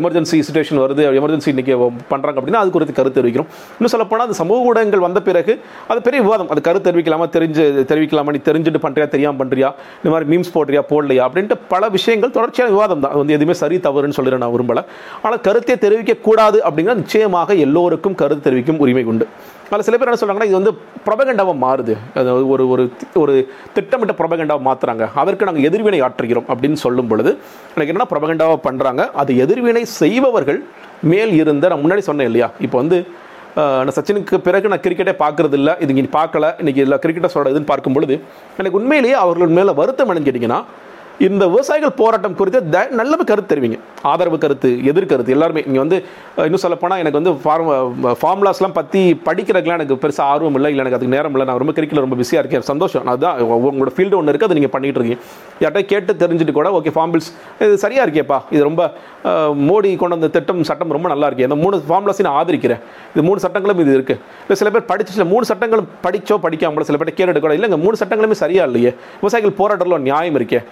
எமர்ஜென்சி 0.00 0.38
சுச்சுவேஷன் 0.48 0.82
வருது. 0.84 1.04
எமர்ஜென்சி 1.20 1.50
இன்றைக்கி 1.54 1.74
பண்ணுறாங்க 2.12 2.36
அப்படின்னா 2.40 2.62
அது 2.64 2.74
குறித்து 2.76 2.94
கருத்து 2.98 3.18
தெரிவிக்கிறோம். 3.20 3.50
இன்னும் 3.78 3.92
சொல்லப்போனால் 3.94 4.26
அது 4.28 4.38
சமூக 4.42 4.68
ஊடகங்கள் 4.70 5.04
வந்த 5.06 5.22
பிறகு 5.28 5.54
அது 5.92 6.00
பெரிய 6.08 6.20
விவாதம். 6.26 6.50
அது 6.54 6.62
கருத்து 6.68 6.88
தெரிவிக்கலாமா 6.90 7.28
தெரிஞ்சு 7.36 7.66
தெரிவிக்கலாமா 7.92 8.34
நீ 8.36 8.42
தெரிஞ்சுட்டு 8.50 8.82
பண்ணுறியா 8.86 9.08
தெரியாமல் 9.16 9.40
பண்ணுறியா 9.42 9.70
இந்த 10.00 10.10
மாதிரி 10.14 10.28
மீம்ஸ் 10.32 10.52
போடுறியா 10.56 10.84
போடலையா 10.92 11.24
அப்படின்ட்டு 11.28 11.58
பல 11.74 11.88
விஷயங்கள் 11.98 12.34
தொடர்ச்சியான 12.38 12.72
விவாதம் 12.76 13.04
தான். 13.04 13.14
வந்து 13.20 13.36
எதுவுமே 13.38 13.56
சரி 13.62 13.78
தவறுன்னு 13.88 14.18
சொல்லிடுறேன் 14.18 14.44
நான் 14.44 14.54
விரும்பலை. 14.56 14.84
ஆனால் 15.24 15.40
கருத்தை 15.48 15.76
தெரிவிக்கக்கூடாது 15.86 16.58
அப்படிங்கிற 16.66 16.96
நிச்சயமாக 17.10 17.54
எல்லோருக்கும் 17.64 18.16
கருத்து 18.18 18.42
தெரிவிக்கும் 18.44 18.80
உரிமை 18.82 19.02
உண்டு. 19.10 19.24
அதில் 19.70 19.84
சில 19.86 19.96
பேர் 19.98 20.08
என்ன 20.10 20.18
சொல்கிறாங்கன்னா 20.20 20.48
இது 20.50 20.58
வந்து 20.58 20.72
ப்ரொபகண்டாவாக 21.06 21.56
மாறுது. 21.64 21.94
அது 22.20 22.30
ஒரு 22.52 22.64
ஒரு 22.72 22.84
ஒரு 23.22 23.32
திட்டமிட்ட 23.76 24.14
ப்ரொபகண்டாவை 24.20 24.62
மாற்றுறாங்க 24.68 25.04
அதற்கு 25.20 25.46
நாங்கள் 25.48 25.66
எதிர்வினை 25.68 26.00
ஆற்றுகிறோம் 26.06 26.46
அப்படின்னு 26.52 26.78
சொல்லும் 26.84 27.08
பொழுது 27.12 27.30
எனக்கு 27.74 27.90
என்னன்னா 27.92 28.08
ப்ரொபகண்டாவை 28.12 28.56
பண்ணுறாங்க 28.66 29.04
அது 29.22 29.34
எதிர்வினை 29.44 29.82
செய்பவர்கள் 30.00 30.60
மேல் 31.12 31.32
இருந்த 31.40 31.70
நான் 31.72 31.82
முன்னாடி 31.84 32.04
சொன்னேன் 32.10 32.30
இல்லையா? 32.30 32.48
இப்போ 32.66 32.78
வந்து 32.82 32.98
நான் 33.86 33.96
சச்சினுக்கு 33.96 34.38
பிறகு 34.48 34.70
நான் 34.72 34.84
கிரிக்கெட்டே 34.86 35.16
பார்க்கறது 35.24 35.58
இல்லை 35.60 35.74
இது 35.84 35.92
இங்கே 35.94 36.06
பார்க்கல 36.20 36.52
இன்றைக்கி 36.62 36.82
இல்லை 36.86 36.98
கிரிக்கெட்டர்ஸோட 37.04 37.52
இதுன்னு 37.54 37.70
பார்க்கும் 37.72 37.96
பொழுது 37.98 38.16
எனக்கு 38.60 38.78
உண்மையிலேயே 38.80 39.16
அவர்கள் 39.24 39.56
மேலே 39.58 39.74
வருத்தம் 39.80 40.10
என்னன்னு 40.10 40.28
கேட்டிங்கன்னா 40.28 40.60
இந்த 41.26 41.44
விவசாயிகள் 41.52 41.98
போராட்டம் 42.00 42.36
குறித்து 42.36 42.60
த 42.74 42.82
நல்ல 42.98 43.16
கருத்து 43.30 43.50
தெரிவிங்க. 43.52 43.78
ஆதரவு 44.10 44.36
கருத்து 44.44 44.68
எதிர்கருத்து 44.90 45.34
எல்லாருமே. 45.34 45.62
இங்கே 45.68 45.80
வந்து 45.82 45.96
இன்னும் 46.46 46.62
சொல்லப்போனால் 46.62 47.00
எனக்கு 47.02 47.18
வந்து 47.20 47.32
ஃபார்ம் 47.42 47.68
ஃபார்முலாஸ்லாம் 48.20 48.74
பற்றி 48.78 49.00
படிக்கிறதுக்குலாம் 49.26 49.78
எனக்கு 49.80 49.98
பெருசாக 50.04 50.32
ஆர்வம் 50.34 50.56
இல்லை. 50.58 50.70
இல்லை 50.72 50.82
எனக்கு 50.84 50.98
அதுக்கு 50.98 51.14
நேரம் 51.16 51.34
இல்லை. 51.36 51.46
நான் 51.50 51.60
ரொம்ப 51.62 51.72
கிரிக்கில் 51.78 52.02
ரொம்ப 52.04 52.16
பிஸியாக 52.20 52.42
இருக்கேன். 52.42 52.64
சந்தோஷம். 52.70 53.04
அதுதான் 53.14 53.36
உங்களோட 53.72 53.92
ஃபீல்டு 53.96 54.18
ஒன்று 54.20 54.32
இருக்குது 54.32 54.48
அதை 54.50 54.56
நீங்கள் 54.60 54.74
பண்ணிகிட்டு 54.76 55.00
இருக்கீங்க. 55.00 55.18
யார்கிட்ட 55.64 55.82
கேட்டு 55.92 56.14
தெரிஞ்சுட்டு 56.22 56.54
கூட 56.60 56.70
ஓகே 56.78 56.94
ஃபார்ம் 56.96 57.12
பில்ஸ் 57.14 57.30
இது 57.66 57.76
சரியாக 57.84 58.06
இருக்கேப்பா. 58.08 58.38
இது 58.54 58.62
ரொம்ப 58.68 58.82
மோடி 59.68 59.90
கொண்டு 60.02 60.16
வந்த 60.18 60.30
திட்டம் 60.38 60.64
சட்டம் 60.70 60.96
ரொம்ப 60.98 61.08
நல்லா 61.14 61.28
இருக்கு. 61.30 61.46
இந்த 61.50 61.58
மூணு 61.64 61.82
ஃபார்முலாஸையும் 61.90 62.28
நான் 62.30 62.40
ஆதரிக்கிறேன். 62.40 62.82
இது 63.14 63.24
மூணு 63.28 63.44
சட்டங்களும் 63.46 63.84
இது 63.86 63.94
இருக்குது 63.98 64.20
இல்லை 64.46 64.58
சில 64.62 64.70
பேர் 64.76 64.88
படிச்சு 64.92 65.18
சில 65.18 65.28
மூணு 65.34 65.44
சட்டங்களும் 65.52 65.90
படிச்சோ 66.08 66.38
படிக்காமலோ 66.46 66.88
சில 66.92 66.98
பேர் 67.02 67.16
கேட்டு 67.20 67.44
கூட 67.46 67.54
இல்லைங்க 67.60 67.80
மூணு 67.84 68.02
சட்டங்களுமே 68.04 68.38
சரியாக 68.44 68.70
இல்லையே. 68.72 68.94
விவசாயிகள் 69.20 69.58
போராட்டத்தில் 69.62 70.06
நியாயம் 70.08 70.38
இருக்கே. 70.40 70.62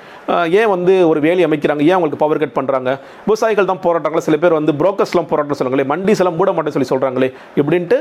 ஏன் 0.61 0.71
வந்து 0.75 0.95
ஒரு 1.11 1.21
வேலி 1.27 1.43
அமைக்கிறாங்க? 1.49 1.83
ஏன் 1.89 1.97
அவங்களுக்கு 1.97 2.23
பவர் 2.25 2.43
கட் 2.43 2.57
பண்ணுறாங்க 2.59 2.91
விவசாயிகள் 3.27 3.71
தான் 3.73 3.83
போராட்டங்களா 3.87 4.25
சில 4.29 4.39
பேர் 4.45 4.59
வந்து 4.59 4.73
புரோக்கர்ஸ்லாம் 4.81 5.29
போராட்டம் 5.33 5.59
சொல்லுங்களே 5.61 5.87
மண்டிஸ் 5.93 6.23
எல்லாம் 6.23 6.39
மூட 6.41 6.53
மாட்டேன்னு 6.57 6.77
சொல்லி 6.77 6.93
சொல்கிறாங்களே 6.93 7.31
இப்படின்ட்டு 7.61 7.99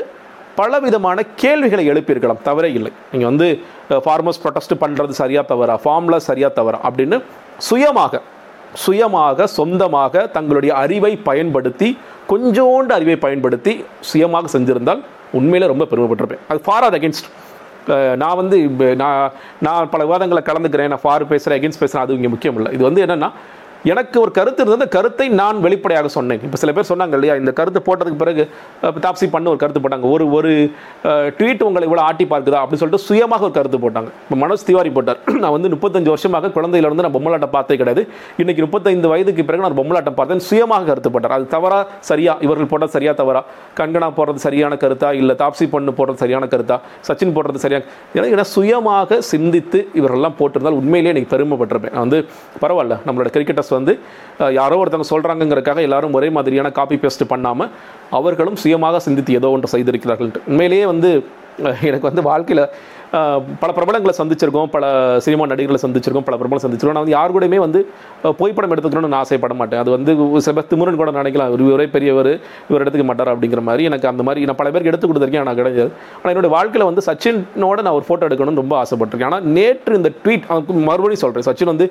பலவிதமான 0.60 1.24
கேள்விகளை 1.42 1.84
எழுப்பியிருக்கலாம். 1.92 2.42
தவறே 2.48 2.69
இல்லை. 2.78 2.92
நீங்கள் 3.12 3.30
வந்து 3.31 3.48
ஃபார்மர்ஸ் 4.06 4.42
ப்ரொடெஸ்ட் 4.44 4.74
பண்ணுறது 4.84 5.13
சரியாக 5.22 5.45
தவறா? 5.51 5.75
ஃபார்ம்ல 5.84 6.18
சரியாக 6.30 6.51
தவறா? 6.60 6.80
அப்படின்னு 6.88 7.18
சுயமாக 7.68 8.22
சுயமாக 8.86 9.45
சொந்தமாக 9.57 10.24
தங்களுடைய 10.38 10.72
அறிவை 10.84 11.13
பயன்படுத்தி 11.28 11.89
கொஞ்சோண்டு 12.31 12.92
அறிவை 12.98 13.18
பயன்படுத்தி 13.25 13.74
சுயமாக 14.10 14.50
செஞ்சிருந்தால் 14.56 15.01
உண்மையில் 15.39 15.72
ரொம்ப 15.72 15.86
பெருமைப்பட்டிருப்பேன். 15.92 16.44
அது 16.51 16.60
ஃபார் 16.66 16.86
ஆர் 16.88 16.98
அகேன்ஸ்ட் 16.98 17.30
நான் 18.16 18.36
வந்து 18.36 18.57
நான் 18.95 19.31
நான் 19.60 19.89
பல 19.89 20.01
விவாதங்களை 20.04 20.42
கலந்துக்கிறேன் 20.44 20.88
நான் 20.88 21.01
ஃபார் 21.01 21.28
பேசுகிறேன் 21.28 21.60
எகென்ஸ்ட் 21.60 21.81
பேசுகிறேன் 21.81 22.06
அது 22.06 22.13
இங்கே 22.13 22.28
முக்கியம் 22.28 22.57
இல்லை 22.57 22.72
இது 22.72 22.84
வந்து 22.84 23.04
என்னென்னா 23.06 23.30
எனக்கு 23.92 24.18
ஒரு 24.24 24.31
கருத்து 24.38 24.60
இருந்தது. 24.62 24.78
அந்த 24.80 24.89
கருத்தை 24.95 25.25
நான் 25.39 25.57
வெளிப்படையாக 25.66 26.10
சொன்னேன். 26.16 26.39
இப்போ 26.45 26.57
சில 26.62 26.72
பேர் 26.75 26.88
சொன்னாங்க 26.89 27.16
இல்லையா 27.18 27.34
இந்த 27.42 27.51
கருத்து 27.60 27.80
போட்டதுக்கு 27.88 28.19
பிறகு 28.24 28.44
தாப்சி 29.06 29.28
பண்ண 29.34 29.48
ஒரு 29.54 29.60
கருத்து 29.63 29.81
போட்டாங்க. 29.84 30.06
ஒரு 30.16 30.25
ஒரு 30.38 30.51
ட்வீட் 31.38 31.63
உங்களை 31.68 31.86
இவ்வளோ 31.89 32.04
ஆட்டி 32.07 32.25
பார்க்குதா 32.31 32.60
அப்படின்னு 32.62 32.81
சொல்லிட்டு 32.84 33.06
சுயமாக 33.07 33.45
ஒரு 33.48 33.54
கருத்து 33.57 33.80
போட்டாங்க. 33.84 34.10
இப்போ 34.25 34.38
மனோஜ் 34.44 34.66
திவாரி 34.69 34.92
போட்டார். 34.98 35.19
நான் 35.44 35.54
வந்து 35.56 35.72
முப்பத்தஞ்சு 35.75 36.12
வருஷமாக 36.13 36.51
குழந்தையிலிருந்து 36.57 37.06
நான் 37.06 37.16
பொம்மலாட்டம் 37.18 37.54
பார்த்தே 37.57 37.78
கிடையாது. 37.81 38.04
இன்னைக்கு 38.44 38.63
முப்பத்தைந்து 38.66 39.12
வயதுக்கு 39.13 39.45
பிறகு 39.50 39.66
நான் 39.68 39.78
பொம்மலாட்டம் 39.81 40.18
பார்த்தேன். 40.19 40.44
சுயமாக 40.50 40.86
கருத்து 40.89 41.12
போட்டார். 41.16 41.36
அது 41.38 41.48
தவறா 41.56 41.80
சரியா? 42.10 42.36
இவர்கள் 42.48 42.72
போட்டது 42.74 42.95
சரியா 42.98 43.13
தவறா? 43.22 43.44
கங்கனா 43.80 44.10
போடுறது 44.19 44.44
சரியான 44.48 44.80
கருத்தா? 44.86 45.12
இல்லை 45.22 45.36
தாப்சி 45.44 45.68
பண்ணு 45.75 45.94
போடுறது 46.00 46.22
சரியான 46.25 46.45
கருத்தா? 46.56 46.80
சச்சின் 47.10 47.36
போடுறது 47.38 47.63
சரியா? 47.66 47.81
ஏன்னா 48.18 48.28
ஏன்னா 48.34 48.48
சுயமாக 48.56 49.22
சிந்தித்து 49.31 49.81
இவரெல்லாம் 50.01 50.38
போட்டிருந்தால் 50.42 50.80
உண்மையிலேயே 50.81 51.13
எனக்கு 51.16 51.31
பெருமைப்பட்டிருப்பேன். 51.36 51.95
நான் 51.98 52.06
வந்து 52.07 52.22
பரவாயில்ல. 52.66 52.98
நம்மளோட 53.07 53.31
கிரிக்கெட்டர்ஸ் 53.38 53.74
வந்து 53.77 53.94
யாரோ 54.53 54.77
ஒருத்தவங்க 54.77 55.09
சொல்கிறாங்கிறக்காக 55.09 55.81
எல்லாரும் 55.81 56.13
ஒரே 56.13 56.29
மாதிரியான 56.29 56.71
காப்பி 56.71 56.97
பேஸ்ட் 56.97 57.25
பண்ணாமல் 57.27 57.71
அவர்களும் 58.12 58.57
சுயமாக 58.57 59.00
சிந்தித்து 59.00 59.33
ஏதோ 59.33 59.50
ஒன்று 59.50 59.74
செய்திருக்கிறார்கள் 59.75 60.31
உண்மையிலேயே 60.45 60.85
வந்து 60.85 61.12
எனக்கு 61.81 62.07
வந்து 62.07 62.24
வாழ்க்கையில் 62.24 62.63
பல 63.62 63.69
பிரபலங்களை 63.75 64.13
சந்திச்சிருக்கோம் 64.19 64.69
பல 64.75 64.86
சினிமா 65.25 65.44
நடிகர்களை 65.51 65.80
சந்திச்சிருக்கோம் 65.83 66.25
பல 66.30 66.36
பிரபலம் 66.39 66.63
சந்திச்சிருக்கோம். 66.63 66.98
நான் 66.98 67.06
வந்து 67.06 67.15
யார் 67.18 67.33
கூடயுமே 67.36 67.59
வந்து 67.65 67.80
புகைப்படம் 68.39 68.74
எடுத்துக்கணும்னு 68.74 69.12
நான் 69.13 69.24
ஆசைப்பட 69.25 69.56
மாட்டேன். 69.59 69.81
அது 69.83 69.89
வந்து 69.95 70.12
சில 70.45 70.54
பேர் 70.57 70.68
திமுறன் 70.71 71.00
கூட 71.01 71.12
நினைக்கலாம் 71.18 71.50
இவர் 71.51 71.63
இவரே 71.68 71.86
பெரியவர் 71.94 72.31
இவர் 72.69 72.83
எடுத்துக்க 72.83 73.06
மாட்டார் 73.09 73.31
அப்படிங்கிற 73.33 73.62
மாதிரி 73.69 73.83
எனக்கு 73.89 74.07
அந்த 74.12 74.24
மாதிரி 74.27 74.50
நான் 74.50 74.59
பல 74.62 74.71
பேருக்கு 74.74 74.92
எடுத்து 74.92 75.09
கொடுத்துருக்கேன் 75.12 75.48
நான் 75.50 75.59
கிடையாது. 75.59 75.86
ஆனால் 76.19 76.31
என்னோட 76.33 76.50
வாழ்க்கையில் 76.56 76.88
வந்து 76.89 77.04
சச்சினோட 77.07 77.77
நான் 77.88 77.98
ஒரு 78.00 78.06
ஃபோட்டோ 78.09 78.27
எடுக்கணும்னு 78.30 78.62
ரொம்ப 78.63 78.75
ஆசைப்பட்டிருக்கேன். 78.81 79.31
ஆனால் 79.31 79.48
நேற்று 79.57 80.00
இந்த 80.01 80.12
ட்வீட் 80.25 80.45
அவனுக்கு 80.51 80.86
மறுபடியும் 80.89 81.24
சொல்கிறேன் 81.24 81.48
சச்சின் 81.50 81.71
வந்து 81.74 81.88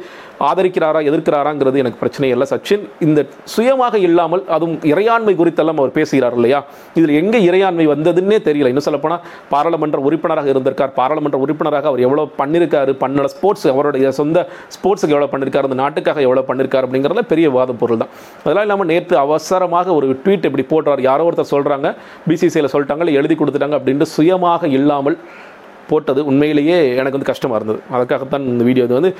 ஆதரிக்கிறாரா 0.50 1.02
எதிர்க்கிறாராங்கிறது 1.10 1.82
எனக்கு 1.84 2.00
பிரச்சனை 2.02 2.30
இல்லை. 2.36 2.48
சச்சின் 2.52 2.84
இந்த 3.08 3.26
சுயமாக 3.54 3.94
இல்லாமல் 4.08 4.44
அதுவும் 4.58 4.78
இறையாண்மை 4.92 5.36
குறித்தெல்லாம் 5.40 5.82
அவர் 5.84 5.96
பேசுகிறார் 5.98 6.38
இல்லையா? 6.40 6.60
இதில் 6.98 7.16
எங்கே 7.22 7.40
இறையாண்மை 7.48 7.88
வந்ததுன்னே 7.94 8.40
தெரியல. 8.50 8.70
இன்னும் 8.74 8.88
சொல்லப்போனால் 8.90 9.24
பாராளுமன்ற 9.54 9.98
உறுப்பினராக 10.10 10.54
இருந்திருக்கார் 10.54 10.94
பாராளுமன்ற 11.06 11.40
உறுப்பினராக 11.46 11.88
அவர் 11.90 12.04
எவ்வளோ 12.06 12.22
பண்ணியிருக்காரு 12.38 12.92
பண்ண 13.02 13.24
ஸ்போர்ட்ஸ் 13.32 13.66
அவருடைய 13.72 14.06
சொந்த 14.18 14.38
ஸ்போர்ட்ஸுக்கு 14.74 15.14
எவ்வளோ 15.16 15.28
பண்ணியிருக்காரு 15.32 15.68
அந்த 15.68 15.78
நாட்டுக்காக 15.82 16.20
எவ்வளோ 16.26 16.42
பண்ணியிருக்காரு 16.48 16.86
அப்படிங்கிறதுல 16.86 17.22
பெரிய 17.32 17.46
வாத 17.56 17.72
பொருள் 17.82 18.00
தான். 18.02 18.12
அதெல்லாம் 18.44 18.64
இல்லாமல் 18.66 18.88
நேற்று 18.92 19.16
அவசரமாக 19.24 19.94
ஒரு 19.98 20.06
ட்வீட் 20.22 20.46
இப்படி 20.48 20.64
போடுறார். 20.72 21.02
யாரோ 21.08 21.24
ஒருத்தர் 21.28 21.52
சொல்கிறாங்க 21.54 21.90
பிசிசியில் 22.30 22.72
சொல்லிட்டாங்க 22.74 23.12
எழுதி 23.20 23.36
கொடுத்துட்டாங்க 23.40 23.78
அப்படின்ட்டு 23.80 24.08
சுயமாக 24.16 24.70
இல்லாமல் 24.78 25.18
போட்டது 25.90 26.22
உண்மையிலேயே 26.32 26.78
எனக்கு 27.00 27.18
வந்து 27.18 27.30
கஷ்டமாக 27.32 27.60
இருந்தது. 27.60 27.80
அதுக்காகத்தான் 27.96 28.48
இந்த 28.54 28.64
வீடியோ 28.70 28.86
இது 28.88 28.98
வந்து 29.00 29.12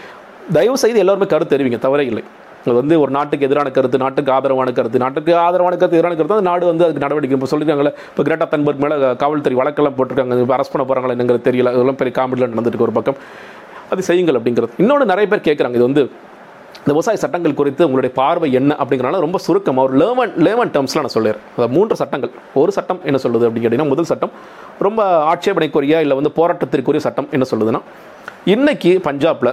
தயவு 0.59 0.83
செய்து 0.85 1.03
எல்லாருமே 1.05 1.29
கருத்து 1.35 1.55
தெரிவிங்க 1.55 1.81
தவறே 1.87 2.07
இல்லை. 2.13 2.25
வந்து 2.73 3.01
ஒரு 3.01 3.11
நாட்டுக்கு 3.17 3.47
எதிரான 3.49 3.71
கருத்து 3.77 3.99
நாட்டுக்கு 4.05 4.33
ஆதரவான 4.37 4.73
கருத்து 4.79 5.03
நாட்டுக்கு 5.05 5.33
ஆதரவான 5.45 5.75
கருத்து 5.77 5.99
எதிரான 5.99 6.17
கருத்து 6.19 6.39
அந்த 6.39 6.49
நாடு 6.51 6.67
வந்து 6.73 6.85
அதுக்கு 6.85 7.05
நடவடிக்கை 7.07 7.39
இப்போ 7.39 7.51
சொல்லியிருக்காங்களே. 7.53 7.93
இப்போ 8.13 8.25
கிரேட்டா 8.29 8.49
தன்பர்க் 8.55 8.83
மேலே 8.85 8.97
காவல்துறை 9.23 9.59
வழக்கெல்லாம் 9.63 9.97
போட்டிருக்காங்க. 9.99 10.41
இப்போ 10.45 10.57
அரெஸ்ட் 10.57 10.75
பண்ண 10.75 10.87
போகிறாங்களா 10.89 11.17
என்னங்கிறது 11.17 11.49
தெரியல. 11.51 11.73
அதெல்லாம் 11.77 12.01
பெரிய 12.03 12.15
காமெடியில் 12.21 12.53
நடந்துருக்கு 12.55 12.89
ஒரு 12.89 12.97
பக்கம். 13.01 13.19
அது 13.91 14.03
செய்யுங்கள் 14.11 14.39
அப்படிங்கிறது. 14.39 14.73
இன்னொன்று 14.83 15.13
நிறைய 15.13 15.29
பேர் 15.33 15.47
கேட்குறாங்க 15.49 15.79
இது 15.81 15.89
வந்து 15.91 16.05
இந்த 16.79 16.95
விவசாய 16.95 17.19
சட்டங்கள் 17.23 17.55
குறித்து 17.59 17.85
உங்களுடைய 17.87 18.11
பார்வை 18.19 18.49
என்ன 18.59 18.73
அப்படிங்கிறனால 18.81 19.21
ரொம்ப 19.25 19.39
சுருக்கம். 19.47 19.79
ஒரு 19.85 19.95
லேமன் 20.03 20.35
லேமன் 20.47 20.73
டேர்ம்ஸில் 20.75 21.01
நான் 21.05 21.15
சொல்லிடுறேன் 21.15 21.45
அதாவது 21.55 21.75
மூன்று 21.77 21.95
சட்டங்கள். 22.01 22.33
ஒரு 22.63 22.73
சட்டம் 22.77 23.01
என்ன 23.09 23.19
சொல்லுது 23.23 23.47
அப்படின்னு 23.47 23.65
கேட்டிங்கன்னா 23.67 23.93
முதல் 23.95 24.09
சட்டம். 24.11 24.33
ரொம்ப 24.87 25.03
ஆட்சேபனைக்குரிய 25.33 26.01
இல்லை 26.05 26.17
வந்து 26.21 26.33
போராட்டத்திற்குரிய 26.39 27.03
சட்டம் 27.07 27.29
என்ன 27.37 27.47
சொல்லுதுன்னா 27.53 27.81
இன்றைக்கி 28.55 28.93
பஞ்சாபில் 29.09 29.53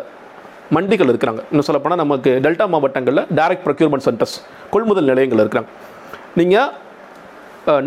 மண்டிகள் 0.75 1.11
இருக்கிறாங்க. 1.11 1.41
இன்னும் 1.51 1.67
சொல்லப்போனால் 1.67 2.01
நமக்கு 2.03 2.31
டெல்டா 2.45 2.65
மாவட்டங்களில் 2.73 3.23
டைரக்ட் 3.39 3.65
ப்ரொக்யூர்மெண்ட் 3.65 4.05
சென்டர்ஸ் 4.07 4.35
கொள்முதல் 4.73 5.09
நிலையங்கள் 5.11 5.41
இருக்கிறாங்க. 5.43 5.69
நீங்கள் 6.39 6.69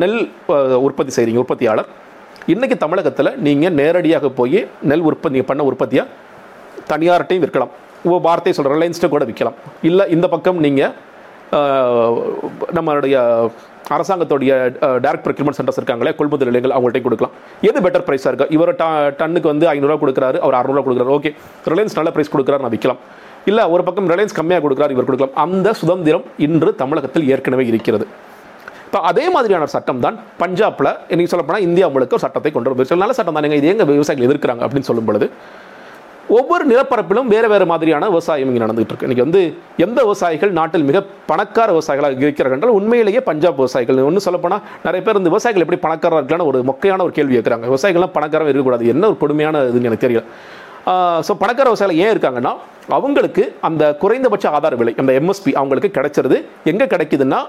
நெல் 0.02 0.18
உற்பத்தி 0.86 1.12
செய்கிறீங்க 1.16 1.40
உற்பத்தியாளர். 1.44 1.88
இன்றைக்கி 2.52 2.76
தமிழகத்தில் 2.84 3.30
நீங்கள் 3.46 3.74
நேரடியாக 3.80 4.28
போய் 4.38 4.60
நெல் 4.90 5.04
உற்பத்தி 5.10 5.42
பண்ண 5.50 5.64
உற்பத்தியாக 5.70 6.06
தனியார்ட்டையும் 6.92 7.44
விற்கலாம். 7.44 7.72
இப்போ 8.04 8.18
வார்த்தை 8.28 8.52
சொல்கிற 8.56 8.72
ரிலையன்ஸ்ட்டு 8.76 9.12
கூட 9.14 9.24
விற்கலாம். 9.30 9.56
இல்லை 9.88 10.04
இந்த 10.16 10.26
பக்கம் 10.34 10.58
நீங்கள் 10.66 10.92
நம்மளுடைய 12.76 13.16
அரசாங்கத்துடைய 13.96 14.52
டேரக்ட் 15.04 15.24
ப்ரொக்யூர்மெண்ட் 15.26 15.58
சென்டர்ஸ் 15.58 15.78
இருக்காங்களே 15.80 16.12
கொள்முதல் 16.18 16.48
நிலையங்கள் 16.50 16.74
அவங்கள்ட்ட 16.76 17.02
கொடுக்கலாம். 17.06 17.34
எது 17.68 17.78
பெட்டர் 17.84 18.04
ப்ரைஸாக 18.06 18.30
இருக்கா? 18.32 18.48
இவர் 18.56 18.72
டன்னுக்கு 19.20 19.48
வந்து 19.52 19.66
ஐநூறுரூவா 19.72 19.98
கொடுக்குறாரு 20.04 20.38
அவர் 20.44 20.58
அறுநூறுவா 20.60 20.84
கொடுக்குறாரு. 20.86 21.16
ஓகே 21.18 21.30
ரிலையன்ஸ் 21.72 21.96
நல்ல 21.98 22.12
ப்ரைஸ் 22.16 22.32
கொடுக்குறாரு 22.34 22.64
நான் 22.64 22.74
விற்கலாம் 22.76 23.02
இல்லை 23.50 23.64
ஒரு 23.74 23.82
பக்கம் 23.88 24.08
ரிலையன்ஸ் 24.12 24.36
கம்மியாக 24.38 24.62
கொடுக்குறாரு 24.64 24.94
இவர் 24.96 25.08
கொடுக்கலாம். 25.08 25.36
அந்த 25.44 25.68
சுதந்திரம் 25.82 26.24
இன்று 26.46 26.70
தமிழகத்தில் 26.82 27.28
ஏற்கனவே 27.34 27.66
இருக்கிறது. 27.72 28.06
இப்போ 28.88 28.98
அதே 29.10 29.24
மாதிரியான 29.34 29.68
சட்டம் 29.74 30.02
தான் 30.06 30.16
பஞ்சாபில் 30.42 30.90
இன்றைக்கி 31.12 31.30
சொல்லப்போனால் 31.32 31.64
இந்தியா 31.68 31.86
முழுக்க 31.94 32.18
சட்டத்தை 32.24 32.50
கொண்டு 32.56 32.72
வந்து 32.72 33.00
நல்ல 33.04 33.14
சட்டம் 33.18 33.38
தானேங்க 33.38 33.58
இது 33.60 33.70
எங்கள் 33.74 33.88
விவசாயிகள் 33.92 34.28
எதிர்க்கிறாங்க 34.28 34.62
அப்படின்னு 34.66 34.88
சொல்லும் 34.90 35.08
பொழுது 35.08 35.28
ஒவ்வொரு 36.34 36.64
நிலப்பரப்பிலும் 36.70 37.28
வேறு 37.32 37.48
வேறு 37.50 37.66
மாதிரியான 37.70 38.04
விவசாயம் 38.12 38.48
இங்கே 38.50 38.62
நடந்துகிட்டு 38.62 38.92
இருக்கு 38.92 39.06
இன்றைக்கி 39.06 39.24
வந்து 39.24 39.40
எந்த 39.84 39.98
விவசாயிகள் 40.06 40.52
நாட்டில் 40.58 40.86
மிக 40.88 41.02
பணக்கார 41.30 41.68
விவசாயிகளாக 41.76 42.24
இருக்கிறார்கள் 42.24 42.56
என்றால் 42.58 42.76
உண்மையிலேயே 42.78 43.20
பஞ்சாப் 43.28 43.58
விவசாயிகள். 43.60 43.98
ஒன்று 44.08 44.24
சொல்லப்போனால் 44.26 44.62
நிறைய 44.86 45.00
பேர் 45.06 45.20
இந்த 45.20 45.30
விவசாயிகள் 45.32 45.64
எப்படி 45.64 45.80
பணக்காரராக 45.86 46.20
இருக்கலாம்னு 46.22 46.48
ஒரு 46.52 46.60
மொக்கையான 46.70 47.04
ஒரு 47.06 47.14
கேள்வி 47.18 47.34
கேட்குறாங்க. 47.36 47.66
விவசாயிகள்லாம் 47.72 48.14
பணக்காரமாக 48.16 48.52
இருக்கக்கூடாது. 48.52 48.86
என்ன 48.94 49.06
ஒரு 49.10 49.18
கொடுமையான 49.22 49.62
இதுன்னு 49.70 49.90
எனக்கு 49.90 50.06
தெரியல. 50.06 50.24
ஸோ 51.28 51.34
பணக்கார 51.42 51.66
விவசாயிகள் 51.72 52.00
ஏன் 52.04 52.12
இருக்காங்கன்னா 52.14 52.54
அவங்களுக்கு 52.98 53.44
அந்த 53.68 53.84
குறைந்தபட்ச 54.02 54.48
ஆதார 54.56 54.74
விலை 54.82 54.94
அந்த 55.02 55.12
எம்எஸ்பி 55.20 55.52
அவங்களுக்கு 55.60 55.90
கிடைச்சிருது. 55.98 56.38
எங்கே 56.72 56.88
கிடைக்குதுன்னா 56.94 57.40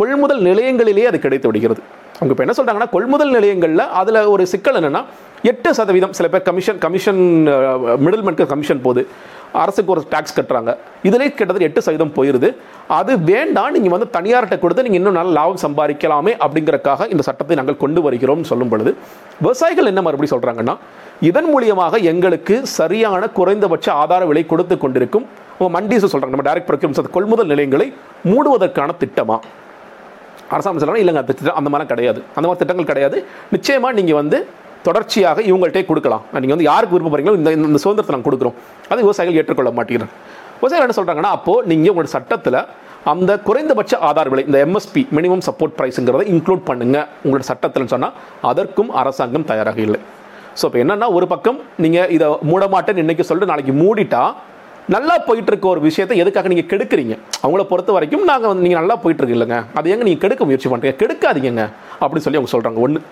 கொள்முதல் 0.00 0.42
நிலையங்களிலேயே 0.50 1.08
அது 1.12 1.18
கிடைத்து 1.26 1.48
விடுகிறது. 1.50 1.82
அவங்க 2.20 2.32
இப்போ 2.34 2.44
என்ன 2.44 2.54
சொல்கிறாங்கன்னா 2.56 2.92
கொள்முதல் 2.94 3.34
நிலையங்களில் 3.36 3.84
அதில் 4.00 4.18
ஒரு 4.32 4.42
சிக்கல் 4.52 4.78
என்னென்னா 4.80 5.00
எட்டு 5.50 5.70
சதவீதம் 5.76 6.14
சில 6.16 6.26
பேர் 6.32 6.42
கமிஷன் 6.48 6.80
கமிஷன் 6.82 7.20
மிடில்மென்க்கு 8.04 8.46
கமிஷன் 8.50 8.82
போகுது 8.86 9.02
அரசுக்கு 9.60 9.92
ஒரு 9.94 10.02
டேக்ஸ் 10.10 10.34
கட்டுறாங்க. 10.38 10.70
இதிலே 11.08 11.26
கிட்டத்தட்ட 11.28 11.68
எட்டு 11.68 11.84
சதவீதம் 11.84 12.12
போயிடுது 12.16 12.48
அது 12.98 13.12
வேண்டாம் 13.30 13.72
நீங்கள் 13.76 13.94
வந்து 13.94 14.08
தனியார்கிட்ட 14.16 14.56
கொடுத்து 14.64 14.84
நீங்கள் 14.86 15.00
இன்னும் 15.00 15.16
நல்ல 15.18 15.32
லாபம் 15.38 15.62
சம்பாதிக்கலாமே 15.64 16.32
அப்படிங்கிறக்காக 16.44 17.08
இந்த 17.12 17.24
சட்டத்தை 17.28 17.56
நாங்கள் 17.60 17.80
கொண்டு 17.84 18.02
வருகிறோம்னு 18.06 18.50
சொல்லும் 18.52 18.72
பொழுது 18.72 18.92
விவசாயிகள் 19.44 19.90
என்ன 19.92 20.02
மறுபடியும் 20.06 20.34
சொல்கிறாங்கன்னா 20.34 20.74
இதன் 21.30 21.50
மூலியமாக 21.52 22.02
எங்களுக்கு 22.12 22.56
சரியான 22.78 23.30
குறைந்தபட்ச 23.38 23.88
ஆதார 24.02 24.24
விலை 24.32 24.44
கொடுத்து 24.52 24.76
கொண்டிருக்கும். 24.84 25.26
மண்டிஸ் 25.76 26.12
சொல்கிறாங்க 26.12 26.34
நம்ம 26.34 26.46
டைரக்ட் 26.48 26.68
ப்ரொக்யூர்மெண்ட் 26.68 27.14
கொள்முதல் 27.16 27.50
நிலையங்களை 27.52 27.86
மூடுவதற்கான 28.30 28.90
திட்டமாக 29.00 29.40
அரசாங்கம் 30.54 30.82
சொல்லணும் 30.82 31.02
இல்லைங்க 31.04 31.22
அந்த 31.22 31.34
திட்டம் 31.38 31.58
அந்த 31.60 31.68
மாதிரிலாம் 31.70 31.92
கிடையாது. 31.92 32.20
அந்த 32.36 32.44
மாதிரி 32.48 32.60
திட்டங்கள் 32.62 32.90
கிடையாது. 32.90 33.16
நிச்சயமாக 33.54 33.92
நீங்கள் 33.98 34.18
வந்து 34.20 34.38
தொடர்ச்சியாக 34.86 35.38
இவங்கள்ட்டே 35.50 35.82
கொடுக்கலாம். 35.90 36.22
நீங்கள் 36.42 36.56
வந்து 36.56 36.68
யாருக்கு 36.70 36.94
விருப்பப்படுறீங்களோ 36.96 37.38
இந்த 37.40 37.50
இந்த 37.70 37.80
சுதந்திரத்தை 37.84 38.14
நாங்கள் 38.14 38.28
கொடுக்குறோம். 38.28 38.56
அது 38.92 39.00
விவசாயிகள் 39.06 39.38
ஏற்றுக்கொள்ள 39.40 39.72
மாட்டேங்கிறாங்க. 39.78 40.14
விவசாயிகள் 40.60 40.86
என்ன 40.86 40.96
சொல்கிறாங்கன்னா 41.00 41.32
அப்போது 41.38 41.66
நீங்கள் 41.72 41.92
உங்களோட 41.94 42.10
சட்டத்தில் 42.16 42.60
அந்த 43.10 43.32
குறைந்தபட்ச 43.48 43.92
ஆதார 44.08 44.28
விலை 44.32 44.42
இந்த 44.48 44.58
எம்எஸ்பி 44.66 45.02
மினிமம் 45.16 45.44
சப்போர்ட் 45.48 45.76
ப்ரைஸுங்கிறத 45.78 46.24
இன்க்ளூட் 46.32 46.64
பண்ணுங்கள் 46.70 47.06
உங்களோட 47.24 47.44
சட்டத்தில் 47.50 47.92
சொன்னால் 47.92 48.16
அதற்கும் 48.50 48.90
அரசாங்கம் 49.02 49.46
தயாராக 49.50 49.80
இல்லை. 49.86 50.00
ஸோ 50.58 50.64
இப்போ 50.68 50.78
என்னென்னா 50.84 51.06
ஒரு 51.16 51.26
பக்கம் 51.32 51.58
நீங்கள் 51.84 52.10
இதை 52.16 52.26
மூடமாட்டேன்னு 52.50 53.02
இன்றைக்கி 53.04 53.20
இன்னைக்கு 53.20 53.28
சொல்லிட்டு 53.28 53.52
நாளைக்கு 53.52 53.72
மூடிட்டா 53.80 54.22
நல்லா 54.94 55.14
போயிட்டு 55.26 55.50
இருக்க 55.52 55.66
ஒரு 55.72 55.80
விஷயத்தை 55.88 56.14
எதுக்காக 56.22 56.48
நீங்கள் 56.52 56.68
கெடுக்குறீங்க? 56.70 57.14
அவங்கள 57.44 57.62
பொறுத்த 57.72 57.90
வரைக்கும் 57.96 58.24
நாங்கள் 58.30 58.50
வந்து 58.50 58.64
நீங்கள் 58.66 58.80
நல்லா 58.82 58.96
போயிட்டு 59.02 59.20
இருக்கு 59.22 59.36
இல்லைங்க. 59.38 59.58
அது 59.78 59.90
எங்க 59.94 60.04
நீங்கள் 60.08 60.22
கெடுக்க 60.24 60.44
முயற்சி 60.48 60.68
பண்ணுறீங்க 60.72 60.96
கெடுக்காதீங்க 61.02 61.64
அப்படின்னு 62.02 62.26
சொல்லி 62.26 62.40
அவங்க 62.40 62.52
சொல்கிறாங்க 62.54 62.80
ஒன்று 62.86 63.02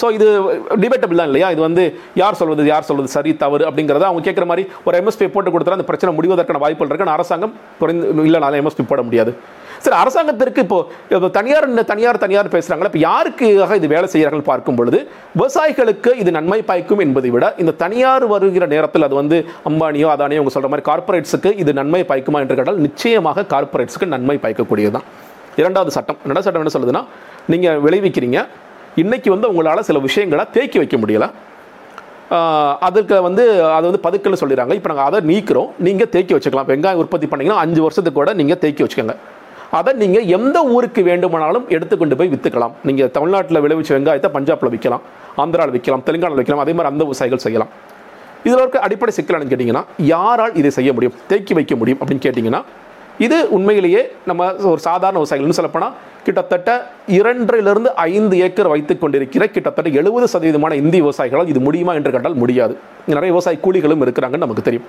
ஸோ 0.00 0.06
இது 0.16 0.26
டிபேட்டபிள் 0.82 1.20
தான் 1.20 1.28
இல்லையா? 1.30 1.46
இது 1.54 1.60
வந்து 1.66 1.84
யார் 2.20 2.38
சொல்வது 2.40 2.64
யார் 2.72 2.88
சொல்வது 2.90 3.08
சரி 3.14 3.30
தவறு 3.42 3.64
அப்படிங்கிறத 3.68 4.06
அவங்க 4.08 4.22
கேட்குற 4.28 4.46
மாதிரி 4.50 4.64
ஒரு 4.86 4.98
எம்எஸ்பி 5.00 5.26
போட்டு 5.34 5.52
கொடுத்தா 5.54 5.78
அந்த 5.78 5.86
பிரச்சனை 5.90 6.10
முடிவதற்கான 6.18 6.60
வாய்ப்புகள் 6.64 6.90
இருக்குன்னு 6.90 7.16
அரசாங்கம் 7.16 7.54
குறைந்து 7.80 8.26
இல்லை 8.28 8.40
நான் 8.44 8.60
எம்எஸ்பி 8.60 8.86
போட 8.92 9.02
முடியாது. 9.08 9.32
சரி 9.84 9.96
அரசாங்கத்திற்கு 10.00 10.60
இப்போ 10.64 10.78
தனியார் 11.36 11.66
தனியார் 11.90 12.20
தனியார் 12.24 12.50
பேசுகிறாங்களா 12.54 12.88
இப்போ 12.90 13.02
யாருக்காக 13.08 13.76
இது 13.80 13.88
வேலை 13.94 14.06
செய்கிறார்கள் 14.12 14.48
பார்க்கும் 14.50 14.78
பொழுது 14.78 14.98
விவசாயிகளுக்கு 15.38 16.10
இது 16.22 16.30
நன்மை 16.38 16.58
பாய்க்கும் 16.70 17.02
என்பதை 17.04 17.30
விட 17.34 17.46
இந்த 17.62 17.72
தனியார் 17.82 18.26
வருகிற 18.32 18.66
நேரத்தில் 18.74 19.06
அது 19.08 19.16
வந்து 19.20 19.36
அம்பானியோ 19.70 20.08
அதானியோ 20.14 20.40
அவங்க 20.40 20.52
சொல்கிற 20.56 20.70
மாதிரி 20.72 20.86
கார்ப்பரேட்ஸுக்கு 20.90 21.52
இது 21.62 21.72
நன்மை 21.80 22.02
பாய்க்குமா 22.10 22.40
என்று 22.44 22.58
கேட்டால் 22.60 22.82
நிச்சயமாக 22.86 23.46
கார்பரேட்ஸுக்கு 23.54 24.08
நன்மை 24.14 24.36
பாய்க்கக்கூடியது 24.44 24.94
தான். 24.98 25.06
இரண்டாவது 25.60 25.92
சட்டம். 25.96 26.18
இரண்டாவது 26.26 26.46
சட்டம் 26.48 26.64
என்ன 26.64 26.74
சொல்லுதுன்னா 26.76 27.04
நீங்கள் 27.54 27.80
விளைவிக்கிறீங்க 27.86 28.40
இன்னைக்கு 29.04 29.28
வந்து 29.36 29.48
உங்களால் 29.52 29.86
சில 29.88 29.98
விஷயங்களை 30.08 30.44
தேக்கி 30.58 30.78
வைக்க 30.82 30.96
முடியல. 31.02 31.26
அதுக்கு 32.86 33.16
வந்து 33.28 33.44
அது 33.76 33.84
வந்து 33.88 34.04
பதுக்கல்னு 34.06 34.42
சொல்லிடுறாங்க. 34.44 34.74
இப்போ 34.78 34.88
நாங்கள் 34.92 35.08
அதை 35.08 35.18
நீக்கிறோம். 35.32 35.70
நீங்கள் 35.86 36.10
தேக்கி 36.14 36.32
வச்சுக்கலாம். 36.36 36.68
வெங்காயம் 36.72 37.02
உற்பத்தி 37.04 37.26
பண்ணிங்கன்னா 37.32 37.60
அஞ்சு 37.64 37.80
வருஷத்துக்கு 37.86 38.20
கூட 38.22 38.32
நீங்கள் 38.40 38.60
தேக்கி 38.64 38.82
வச்சுக்கோங்க. 38.84 39.16
அதை 39.78 39.90
நீங்கள் 40.02 40.26
எந்த 40.36 40.58
ஊருக்கு 40.74 41.00
வேண்டுமானாலும் 41.08 41.66
எடுத்துக்கொண்டு 41.74 42.18
போய் 42.18 42.32
விற்றுக்கலாம் 42.32 42.74
நீங்கள் 42.88 43.10
தமிழ்நாட்டில் 43.16 43.62
விளைவிச்ச 43.64 43.90
வெங்காயத்தை 43.96 44.30
பஞ்சாபில் 44.36 44.72
விற்கலாம் 44.74 45.04
ஆந்திராவில் 45.42 45.74
விற்கலாம் 45.76 46.04
தெலுங்கானாவில் 46.08 46.40
விற்கலாம் 46.42 46.64
அதே 46.64 46.72
மாதிரி 46.76 46.92
அந்த 46.92 47.02
விவசாயிகள் 47.08 47.44
செய்யலாம். 47.46 47.72
இதில் 48.46 48.60
இருக்க 48.62 48.78
அடிப்படை 48.86 49.12
சிக்கலானு 49.16 49.50
கேட்டிங்கன்னா 49.50 49.82
யாரால் 50.12 50.54
இதை 50.60 50.70
செய்ய 50.78 50.90
முடியும் 50.96 51.16
தேக்கி 51.32 51.54
வைக்க 51.58 51.74
முடியும் 51.80 52.00
அப்படின்னு 52.00 52.24
கேட்டிங்கன்னா 52.26 52.62
இது 53.24 53.38
உண்மையிலேயே 53.56 54.02
நம்ம 54.28 54.42
ஒரு 54.72 54.80
சாதாரண 54.88 55.16
விவசாயிகள்னு 55.20 55.58
சொல்லப்போனால் 55.58 55.96
கிட்டத்தட்ட 56.26 56.70
இரண்டிலிருந்து 57.18 57.90
ஐந்து 58.10 58.34
ஏக்கர் 58.46 58.70
வைத்து 58.72 58.94
கொண்டிருக்கிற 58.98 59.44
கிட்டத்தட்ட 59.54 59.90
எழுபது 60.00 60.26
சதவீதமான 60.34 60.74
இந்திய 60.82 61.00
விவசாயிகளால் 61.04 61.50
இது 61.52 61.60
முடியுமா 61.66 61.92
என்று 61.98 62.12
கேட்டால் 62.14 62.38
முடியாது. 62.42 62.74
நிறைய 63.12 63.30
விவசாய 63.34 63.58
கூலிகளும் 63.64 64.02
இருக்கிறாங்கன்னு 64.06 64.46
நமக்கு 64.46 64.66
தெரியும். 64.68 64.86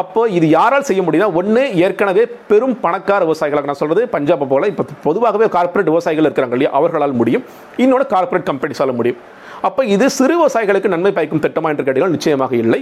அப்போ 0.00 0.20
இது 0.36 0.46
யாரால் 0.56 0.86
செய்ய 0.88 1.00
முடியும்னா 1.06 1.28
ஒன்று 1.40 1.62
ஏற்கனவே 1.84 2.24
பெரும் 2.50 2.76
பணக்கார 2.84 3.20
விவசாயிகளாக 3.28 3.68
நான் 3.70 3.80
சொல்றது 3.82 4.02
பஞ்சாப் 4.14 4.44
போல 4.52 4.68
இப்போ 4.72 4.84
பொதுவாகவே 5.06 5.46
கார்ப்பரேட் 5.56 5.92
விவசாயிகள் 5.92 6.28
இருக்கிறாங்க 6.28 6.56
இல்லையா 6.56 6.72
அவர்களால் 6.78 7.18
முடியும். 7.20 7.44
இன்னொன்று 7.84 8.06
கார்ப்பரேட் 8.14 8.48
கம்பெனிஸால் 8.50 8.98
முடியும். 9.00 9.20
அப்போ 9.68 9.80
இது 9.94 10.06
சிறு 10.18 10.34
விவசாயிகளுக்கு 10.40 10.92
நன்மை 10.94 11.12
பயக்கும் 11.18 11.42
திட்டமா 11.46 11.70
என்று 11.72 11.84
கேட்டீங்கன்னா 11.86 12.16
நிச்சயமாக 12.16 12.54
இல்லை. 12.64 12.80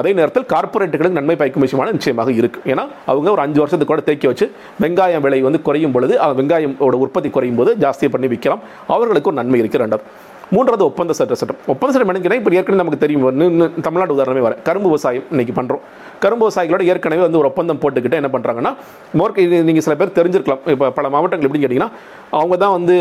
அதே 0.00 0.10
நேரத்தில் 0.18 0.46
கார்ப்பரேட்டுகளுக்கு 0.52 1.18
நன்மை 1.18 1.34
பயக்கும் 1.40 1.64
விஷயமான 1.64 1.92
நிச்சயமாக 1.96 2.30
இருக்குது 2.40 2.68
ஏன்னா 2.72 2.84
அவங்க 3.12 3.28
ஒரு 3.34 3.42
அஞ்சு 3.44 3.60
வருஷத்துக்கு 3.62 3.92
கூட 3.92 4.04
தேக்கி 4.06 4.26
வச்சு 4.30 4.46
வெங்காயம் 4.84 5.24
விலை 5.26 5.40
வந்து 5.46 5.60
குறையும் 5.66 5.94
பொழுது 5.96 6.14
வெங்காயம் 6.38 6.76
உற்பத்தி 7.04 7.30
குறையும் 7.36 7.58
போது 7.60 7.72
ஜாஸ்தியாக 7.82 8.12
பண்ணி 8.14 8.30
விற்கலாம். 8.34 8.62
அவர்களுக்கு 8.94 9.30
ஒரு 9.32 9.38
நன்மை 9.40 9.60
இருக்கிற 9.62 9.82
ரெண்டாவது 9.84 10.06
மூன்றாவது 10.54 10.84
ஒப்பந்த 10.90 11.12
சட்ட 11.18 11.34
சட்டம். 11.40 11.60
ஒப்பந்த 11.72 11.90
சட்டம் 11.92 12.10
என்னங்கன்னா 12.12 12.38
இப்போ 12.40 12.50
ஏற்கனவே 12.58 12.80
நமக்கு 12.82 13.02
தெரியும். 13.04 13.22
இன்னும் 13.48 13.76
தமிழ்நாடு 13.86 14.16
உதாரணமே 14.16 14.42
வர 14.46 14.56
கரும்பு 14.68 14.88
விவசாயம் 14.92 15.26
இன்னைக்கு 15.32 15.54
பண்ணுறோம் 15.58 15.82
கரும்பு 16.24 16.44
விவசாயிகளோட 16.46 16.84
ஏற்கனவே 16.92 17.22
வந்து 17.26 17.40
ஒரு 17.42 17.48
ஒப்பந்தம் 17.52 17.80
போட்டுக்கிட்டு 17.84 18.18
என்ன 18.20 18.30
பண்ணுறாங்கன்னா 18.34 18.72
மோர்க் 19.20 19.40
இது 19.46 19.58
நீங்கள் 19.68 19.86
சில 19.86 19.96
பேர் 20.00 20.16
தெரிஞ்சிருக்கலாம். 20.18 20.62
இப்போ 20.74 20.90
பல 20.98 21.08
மாவட்டங்கள் 21.14 21.48
எப்படி 21.48 21.62
கேட்டிங்கன்னா 21.64 21.92
அவங்க 22.40 22.56
தான் 22.64 22.74
வந்து 22.78 22.96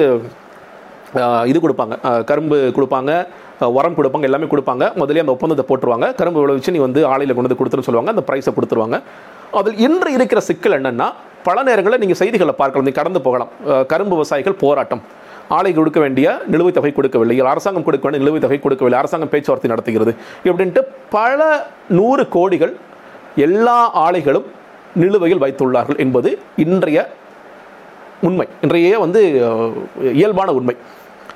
இது 1.51 1.59
கொடுப்பாங்க. 1.63 1.95
கரும்பு 2.29 2.57
கொடுப்பாங்க 2.75 3.11
உரம் 3.77 3.97
கொடுப்பாங்க 3.97 4.25
எல்லாமே 4.27 4.47
கொடுப்பாங்க. 4.51 4.83
முதல்ல 5.01 5.23
அந்த 5.23 5.33
ஒப்பந்தத்தை 5.35 5.65
போட்டுருவாங்க. 5.69 6.07
கரும்பு 6.19 6.39
விளைவிச்சு 6.43 6.73
நீ 6.75 6.79
வந்து 6.87 7.01
ஆலையில் 7.13 7.33
கொண்டு 7.37 7.49
வந்து 7.49 7.59
கொடுத்துருன்னு 7.59 7.87
சொல்லுவாங்க. 7.87 8.13
அந்த 8.15 8.23
ப்ரைஸை 8.29 8.51
கொடுத்துருவாங்க. 8.57 8.97
அதில் 9.59 9.81
இன்று 9.85 10.09
இருக்கிற 10.17 10.39
சிக்கல் 10.49 10.77
என்னென்னா 10.77 11.07
பல 11.47 11.57
நேரங்களில் 11.67 12.01
நீங்கள் 12.03 12.19
செய்திகளை 12.21 12.53
பார்க்கலாம். 12.61 12.87
நீ 12.89 12.93
கடந்து 12.99 13.21
போகலாம். 13.27 13.51
கரும்பு 13.91 14.15
விவசாயிகள் 14.17 14.57
போராட்டம். 14.63 15.03
ஆலை 15.57 15.71
கொடுக்க 15.77 15.99
வேண்டிய 16.03 16.27
நிலுவைத் 16.53 16.77
தொகை 16.77 16.91
கொடுக்கவில்லை. 16.97 17.35
அரசாங்கம் 17.53 17.85
கொடுக்க 17.87 18.05
வேண்டிய 18.05 18.21
நிலுவைத் 18.23 18.45
தொகை 18.45 18.59
கொடுக்கவில்லை. 18.65 18.99
அரசாங்கம் 19.01 19.31
பேச்சுவார்த்தை 19.33 19.71
நடத்துகிறது. 19.73 20.13
இப்படின்ட்டு 20.47 20.83
பல 21.17 21.39
நூறு 21.97 22.25
கோடிகள் 22.35 22.73
எல்லா 23.47 23.79
ஆலைகளும் 24.05 24.47
நிலுவையில் 25.01 25.43
வைத்துள்ளார்கள் 25.43 25.99
என்பது 26.05 26.29
இன்றைய 26.65 26.99
உண்மை. 28.27 28.47
இன்றைய 28.65 28.97
வந்து 29.05 29.21
இயல்பான 30.21 30.49
உண்மை. 30.59 30.75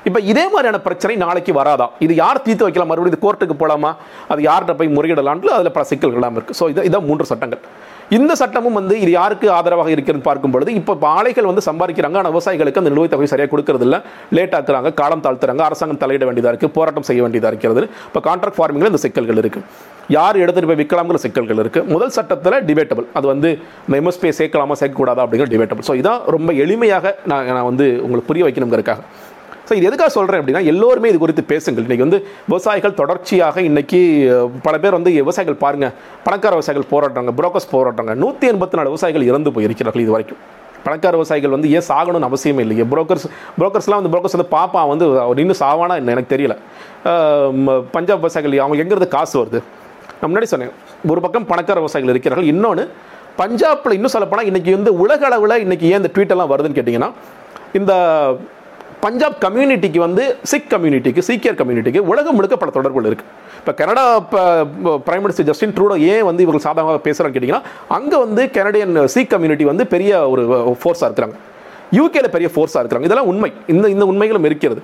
இப்போ 0.08 0.20
இதே 0.32 0.44
மாதிரியான 0.54 0.80
பிரச்சனை 0.88 1.14
நாளைக்கு 1.24 1.52
வராதா? 1.60 1.86
இது 2.06 2.14
யார் 2.24 2.44
தீர்த்து 2.48 2.66
வைக்கலாம்? 2.66 2.90
மறுபடியும் 2.92 3.14
இது 3.14 3.24
கோர்ட்டுக்கு 3.24 3.56
போகலாமா 3.62 3.92
அது 4.32 4.42
யார்கிட்ட 4.48 4.74
போய் 4.80 4.96
முறையிடலான்ட்டு 4.98 5.54
அதில் 5.56 5.76
பல 5.78 5.86
சிக்கல்கள்லாம் 5.92 6.36
இருக்குது 6.38 6.58
ஸோ 6.60 6.68
இதை 6.74 6.84
இதான் 6.90 7.08
மூன்று 7.10 7.26
சட்டங்கள். 7.32 7.62
இந்த 8.18 8.32
சட்டமும் 8.40 8.76
வந்து 8.78 8.96
இது 9.04 9.12
யாருக்கு 9.12 9.48
ஆதரவாக 9.56 9.90
இருக்கிறது 9.94 10.24
பார்க்கும் 10.28 10.54
பொழுது 10.54 10.72
இப்போ 10.80 10.94
ஆலைகள் 11.18 11.48
வந்து 11.50 11.64
சம்பாதிக்கிறாங்க 11.68 12.18
ஆனால் 12.20 12.34
விவசாயிகளுக்கு 12.34 12.82
அந்த 12.82 12.92
நிலுவைத் 12.94 13.14
தொகை 13.14 13.28
சரியாக 13.32 13.50
கொடுக்கறதில்ல. 13.54 13.98
லேட் 14.38 14.56
ஆக்குறாங்க 14.58 14.90
காலம் 15.00 15.24
தாழ்த்துறாங்க 15.26 15.64
அரசாங்கம் 15.68 16.02
தலையிட 16.04 16.26
வேண்டியதாக 16.28 16.54
இருக்குது 16.54 16.74
போராட்டம் 16.78 17.08
செய்ய 17.10 17.22
வேண்டியதாக 17.26 17.52
இருக்கிறது. 17.54 17.84
இப்போ 18.10 18.22
கான்ட்ராக்ட் 18.30 18.58
ஃபார்மிங்கில் 18.60 18.92
இந்த 18.94 19.02
சிக்கல்கள் 19.06 19.42
இருக்குது 19.44 19.66
யார் 20.18 20.42
எடுத்துகிட்டு 20.44 20.72
போய் 20.72 20.82
விற்கலாம்ங்கிற 20.82 21.20
சிக்கல்கள் 21.26 21.62
இருக்குது 21.64 21.88
முதல் 21.94 22.16
சட்டத்தில் 22.18 22.58
டிபேட்டபிள் 22.70 23.08
அது 23.20 23.28
வந்து 23.34 23.52
இந்த 23.88 23.96
எம்எஸ்பியை 24.02 24.34
சேர்க்கலாமா 24.40 24.78
சேர்க்கக்கூடாதா 24.82 25.24
அப்படிங்கிற 25.26 25.50
டிபேட்டபிள் 25.54 25.88
ஸோ 25.90 25.96
இதான் 26.02 26.22
ரொம்ப 26.36 26.54
எளிமையாக 26.66 27.16
நான் 27.32 27.48
நான் 27.58 27.70
வந்து 27.72 27.88
உங்களுக்கு 28.06 28.30
புரிய 28.32 28.44
வைக்கணுங்கிறதுக்காக. 28.48 29.02
ஸோ 29.68 29.74
இது 29.78 29.88
எதுக்காக 29.90 30.12
சொல்கிறேன் 30.16 30.42
அப்படின்னா 30.42 30.64
எல்லோருமே 30.72 31.10
இது 31.12 31.20
குறித்து 31.24 31.44
பேசுங்கள். 31.52 31.86
இன்றைக்கி 31.88 32.06
வந்து 32.06 32.20
விவசாயிகள் 32.50 32.98
தொடர்ச்சியாக 33.00 33.62
இன்றைக்கி 33.70 34.00
பல 34.68 34.76
பேர் 34.84 34.98
வந்து 34.98 35.12
விவசாயிகள் 35.22 35.58
பாருங்கள் 35.64 35.94
பணக்கார 36.26 36.52
விவசாயிகள் 36.58 36.92
போராடுறாங்க 36.92 37.32
புரோக்கர்ஸ் 37.40 37.72
போராடுறாங்க. 37.76 38.14
நூற்றி 38.24 38.48
எண்பத்தி 38.52 38.78
நாலு 38.80 38.92
விவசாயிகள் 38.94 39.28
இறந்து 39.30 39.54
போயிருக்கிறார்கள் 39.56 40.04
இது 40.06 40.14
வரைக்கும். 40.16 40.42
பணக்கார 40.88 41.14
விவசாயிகள் 41.20 41.54
வந்து 41.56 41.70
ஏன் 41.78 41.86
சாகணும்னு 41.90 42.28
அவசியமே 42.30 42.64
இல்லையே. 42.66 42.86
புரோக்கர்ஸ் 42.92 43.26
புரோக்கர்ஸ்லாம் 43.60 44.00
வந்து 44.02 44.12
புரோக்கர்ஸ் 44.14 44.36
வந்து 44.38 44.52
பாப்பா 44.58 44.82
வந்து 44.94 45.06
அவர் 45.24 45.42
இன்னும் 45.44 45.60
சாவானா 45.64 45.96
என்ன 46.02 46.14
எனக்கு 46.16 46.34
தெரியல. 46.36 46.56
பஞ்சாப் 47.96 48.22
விவசாயிகள் 48.24 48.56
அவங்க 48.66 48.84
எங்கிறது 48.84 49.08
காசு 49.16 49.36
வருது? 49.42 49.62
நான் 50.20 50.30
முன்னாடி 50.32 50.50
சொன்னேன் 50.52 50.76
ஒரு 51.14 51.22
பக்கம் 51.24 51.48
பணக்கார 51.54 51.80
விவசாயிகள் 51.84 52.14
இருக்கிறார்கள் 52.14 52.52
இன்னொன்று 52.54 52.86
பஞ்சாப்பில் 53.42 53.96
இன்னும் 53.98 54.14
சொல்லப்போனால் 54.16 54.50
இன்றைக்கி 54.50 54.72
வந்து 54.78 54.92
உலக 55.04 55.26
அளவில் 55.30 55.62
இன்றைக்கி 55.64 55.88
ஏன் 55.94 56.00
இந்த 56.02 56.12
ட்வீட்டெல்லாம் 56.18 56.52
வருதுன்னு 56.52 56.78
கேட்டிங்கன்னா 56.78 57.10
இந்த 57.80 57.94
பஞ்சாப் 59.06 59.38
கம்யூனிட்டிக்கு 59.46 60.00
வந்து 60.06 60.24
சிக் 60.52 60.70
கம்யூனிட்டிக்கு 60.74 61.22
சீக்கியர் 61.28 61.58
கம்யூனிட்டிக்கு 61.60 62.02
உலகம் 62.12 62.38
முழுக்க 62.38 62.56
பல 62.62 62.72
தொடர்புகள் 62.78 63.10
இருக்குது 63.10 63.32
இப்போ 63.60 63.74
Canada 63.80 64.04
prime 65.08 65.24
minister 65.24 65.48
Justin 65.50 65.74
Trudeau 65.78 65.96
ஏன் 66.12 66.26
வந்து 66.30 66.44
இவர்கள் 66.46 66.66
சாதகமாக 66.66 67.00
பேசுகிறான்னு 67.08 67.36
கேட்டிங்கன்னா 67.36 67.64
அங்கே 67.98 68.18
வந்து 68.18 68.42
கனடியன் 68.58 68.96
சீக் 69.14 69.32
கம்யூனிட்டி 69.34 69.66
வந்து 69.72 69.86
பெரிய 69.94 70.12
ஒரு 70.34 70.44
uh, 70.58 70.76
ஃபோர்ஸாக 70.82 71.08
இருக்கிறாங்க. 71.10 71.38
யூகேல 72.00 72.28
பெரிய 72.36 72.50
ஃபோர்ஸாக 72.54 72.82
இருக்கிறாங்க. 72.82 73.08
இதெல்லாம் 73.10 73.30
உண்மை. 73.32 73.50
இந்த 73.74 73.86
இந்த 73.96 74.06
உண்மைகளும் 74.12 74.48
இருக்கிறது. 74.50 74.82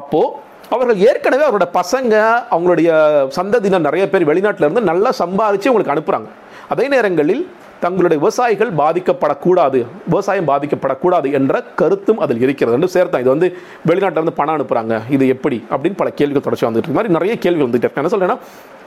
அப்போது 0.00 0.30
அவர்கள் 0.74 1.00
ஏற்கனவே 1.08 1.44
அவரோட 1.48 1.66
பசங்க 1.80 2.14
அவங்களுடைய 2.54 2.90
சந்ததியினர் 3.38 3.86
நிறைய 3.88 4.04
பேர் 4.12 4.28
வெளிநாட்டில் 4.30 4.66
இருந்து 4.66 4.88
நல்லா 4.90 5.10
சம்பாதிச்சு 5.22 5.70
உங்களுக்கு 5.72 5.94
அனுப்புகிறாங்க 5.94 6.30
அதே 6.74 6.86
நேரங்களில் 6.94 7.42
தங்களுடைய 7.84 8.18
விவசாயிகள் 8.22 8.70
பாதிக்கப்படக்கூடாது 8.82 9.78
விவசாயம் 10.08 10.48
பாதிக்கப்படக்கூடாது 10.48 11.28
என்ற 11.38 11.62
கருத்தும் 11.80 12.20
அதில் 12.24 12.42
இருக்கிறது. 12.46 12.76
என்று 12.78 12.92
சேர்த்தான் 12.94 13.22
இது 13.24 13.34
வந்து 13.34 13.48
வெளிநாட்டில் 13.86 14.20
இருந்து 14.20 14.38
பணம் 14.40 14.56
அனுப்புகிறாங்க 14.56 15.00
இது 15.16 15.24
எப்படி? 15.34 15.58
அப்படின்னு 15.70 15.98
பல 16.02 16.10
கேள்விகள் 16.20 16.46
தொடர்ச்சி 16.46 16.66
வந்துட்டு 16.66 16.82
இருக்கு. 16.82 16.96
மாதிரி 16.98 17.12
நிறைய 17.12 17.34
கேள்விகள் 17.44 17.68
வந்துட்டு 17.68 17.84
இருக்கு. 17.84 18.00
என்ன 18.02 18.12
சொல்கிறேன்னா 18.14 18.38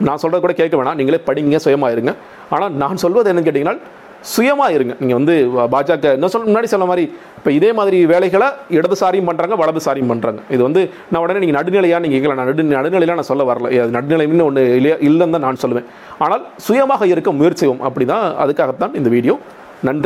நான் 0.07 0.21
சொல்கிறது 0.23 0.45
கூட 0.45 0.53
கேட்க 0.61 0.75
வேணாம். 0.77 0.99
நீங்களே 0.99 1.21
படிங்க 1.29 1.63
சுயமாக 1.65 1.95
இருங்க. 1.97 2.13
ஆனால் 2.49 2.73
நான் 2.83 3.01
சொல்வது 3.05 3.27
என்னன்னு 3.33 3.47
கேட்டிங்கன்னா 3.47 3.77
சுயமாக 4.33 4.75
இருங்க. 4.77 4.93
நீங்கள் 5.01 5.19
வந்து 5.19 5.35
பாஜக 5.73 6.07
என்ன 6.17 6.29
சொல்ல 6.33 6.47
முன்னாடி 6.49 6.69
சொன்ன 6.73 6.87
மாதிரி 6.91 7.03
இப்போ 7.37 7.51
இதே 7.57 7.69
மாதிரி 7.79 7.97
வேலைகளை 8.11 8.47
இடதுசாரியும் 8.77 9.29
பண்ணுறாங்க 9.29 9.55
வலதுசாரியும் 9.61 10.11
பண்ணுறாங்க 10.11 10.41
இது 10.55 10.61
வந்து 10.67 10.81
நான் 11.11 11.21
உடனே 11.25 11.41
நீங்கள் 11.43 11.59
நடுநிலையாக 11.59 12.01
நீங்கள் 12.05 12.19
கேட்கல 12.19 12.37
நான் 12.39 12.49
நடு 12.51 12.65
நடுநிலையாக 12.77 13.17
நான் 13.19 13.29
சொல்ல 13.31 13.45
வரல. 13.51 13.69
இது 13.75 13.95
நடுநிலைன்னு 13.97 14.47
ஒன்று 14.49 14.63
இல்லையா 14.79 14.97
இல்லைன்னு 15.09 15.35
தான் 15.37 15.47
நான் 15.47 15.61
சொல்லுவேன். 15.63 15.87
ஆனால் 16.25 16.43
சுயமாக 16.67 17.07
இருக்க 17.13 17.31
முயற்சியும் 17.39 17.81
அப்படி 17.89 18.07
தான் 18.13 18.25
அதுக்காகத்தான் 18.45 18.97
இந்த 19.01 19.11
வீடியோ 19.15 19.35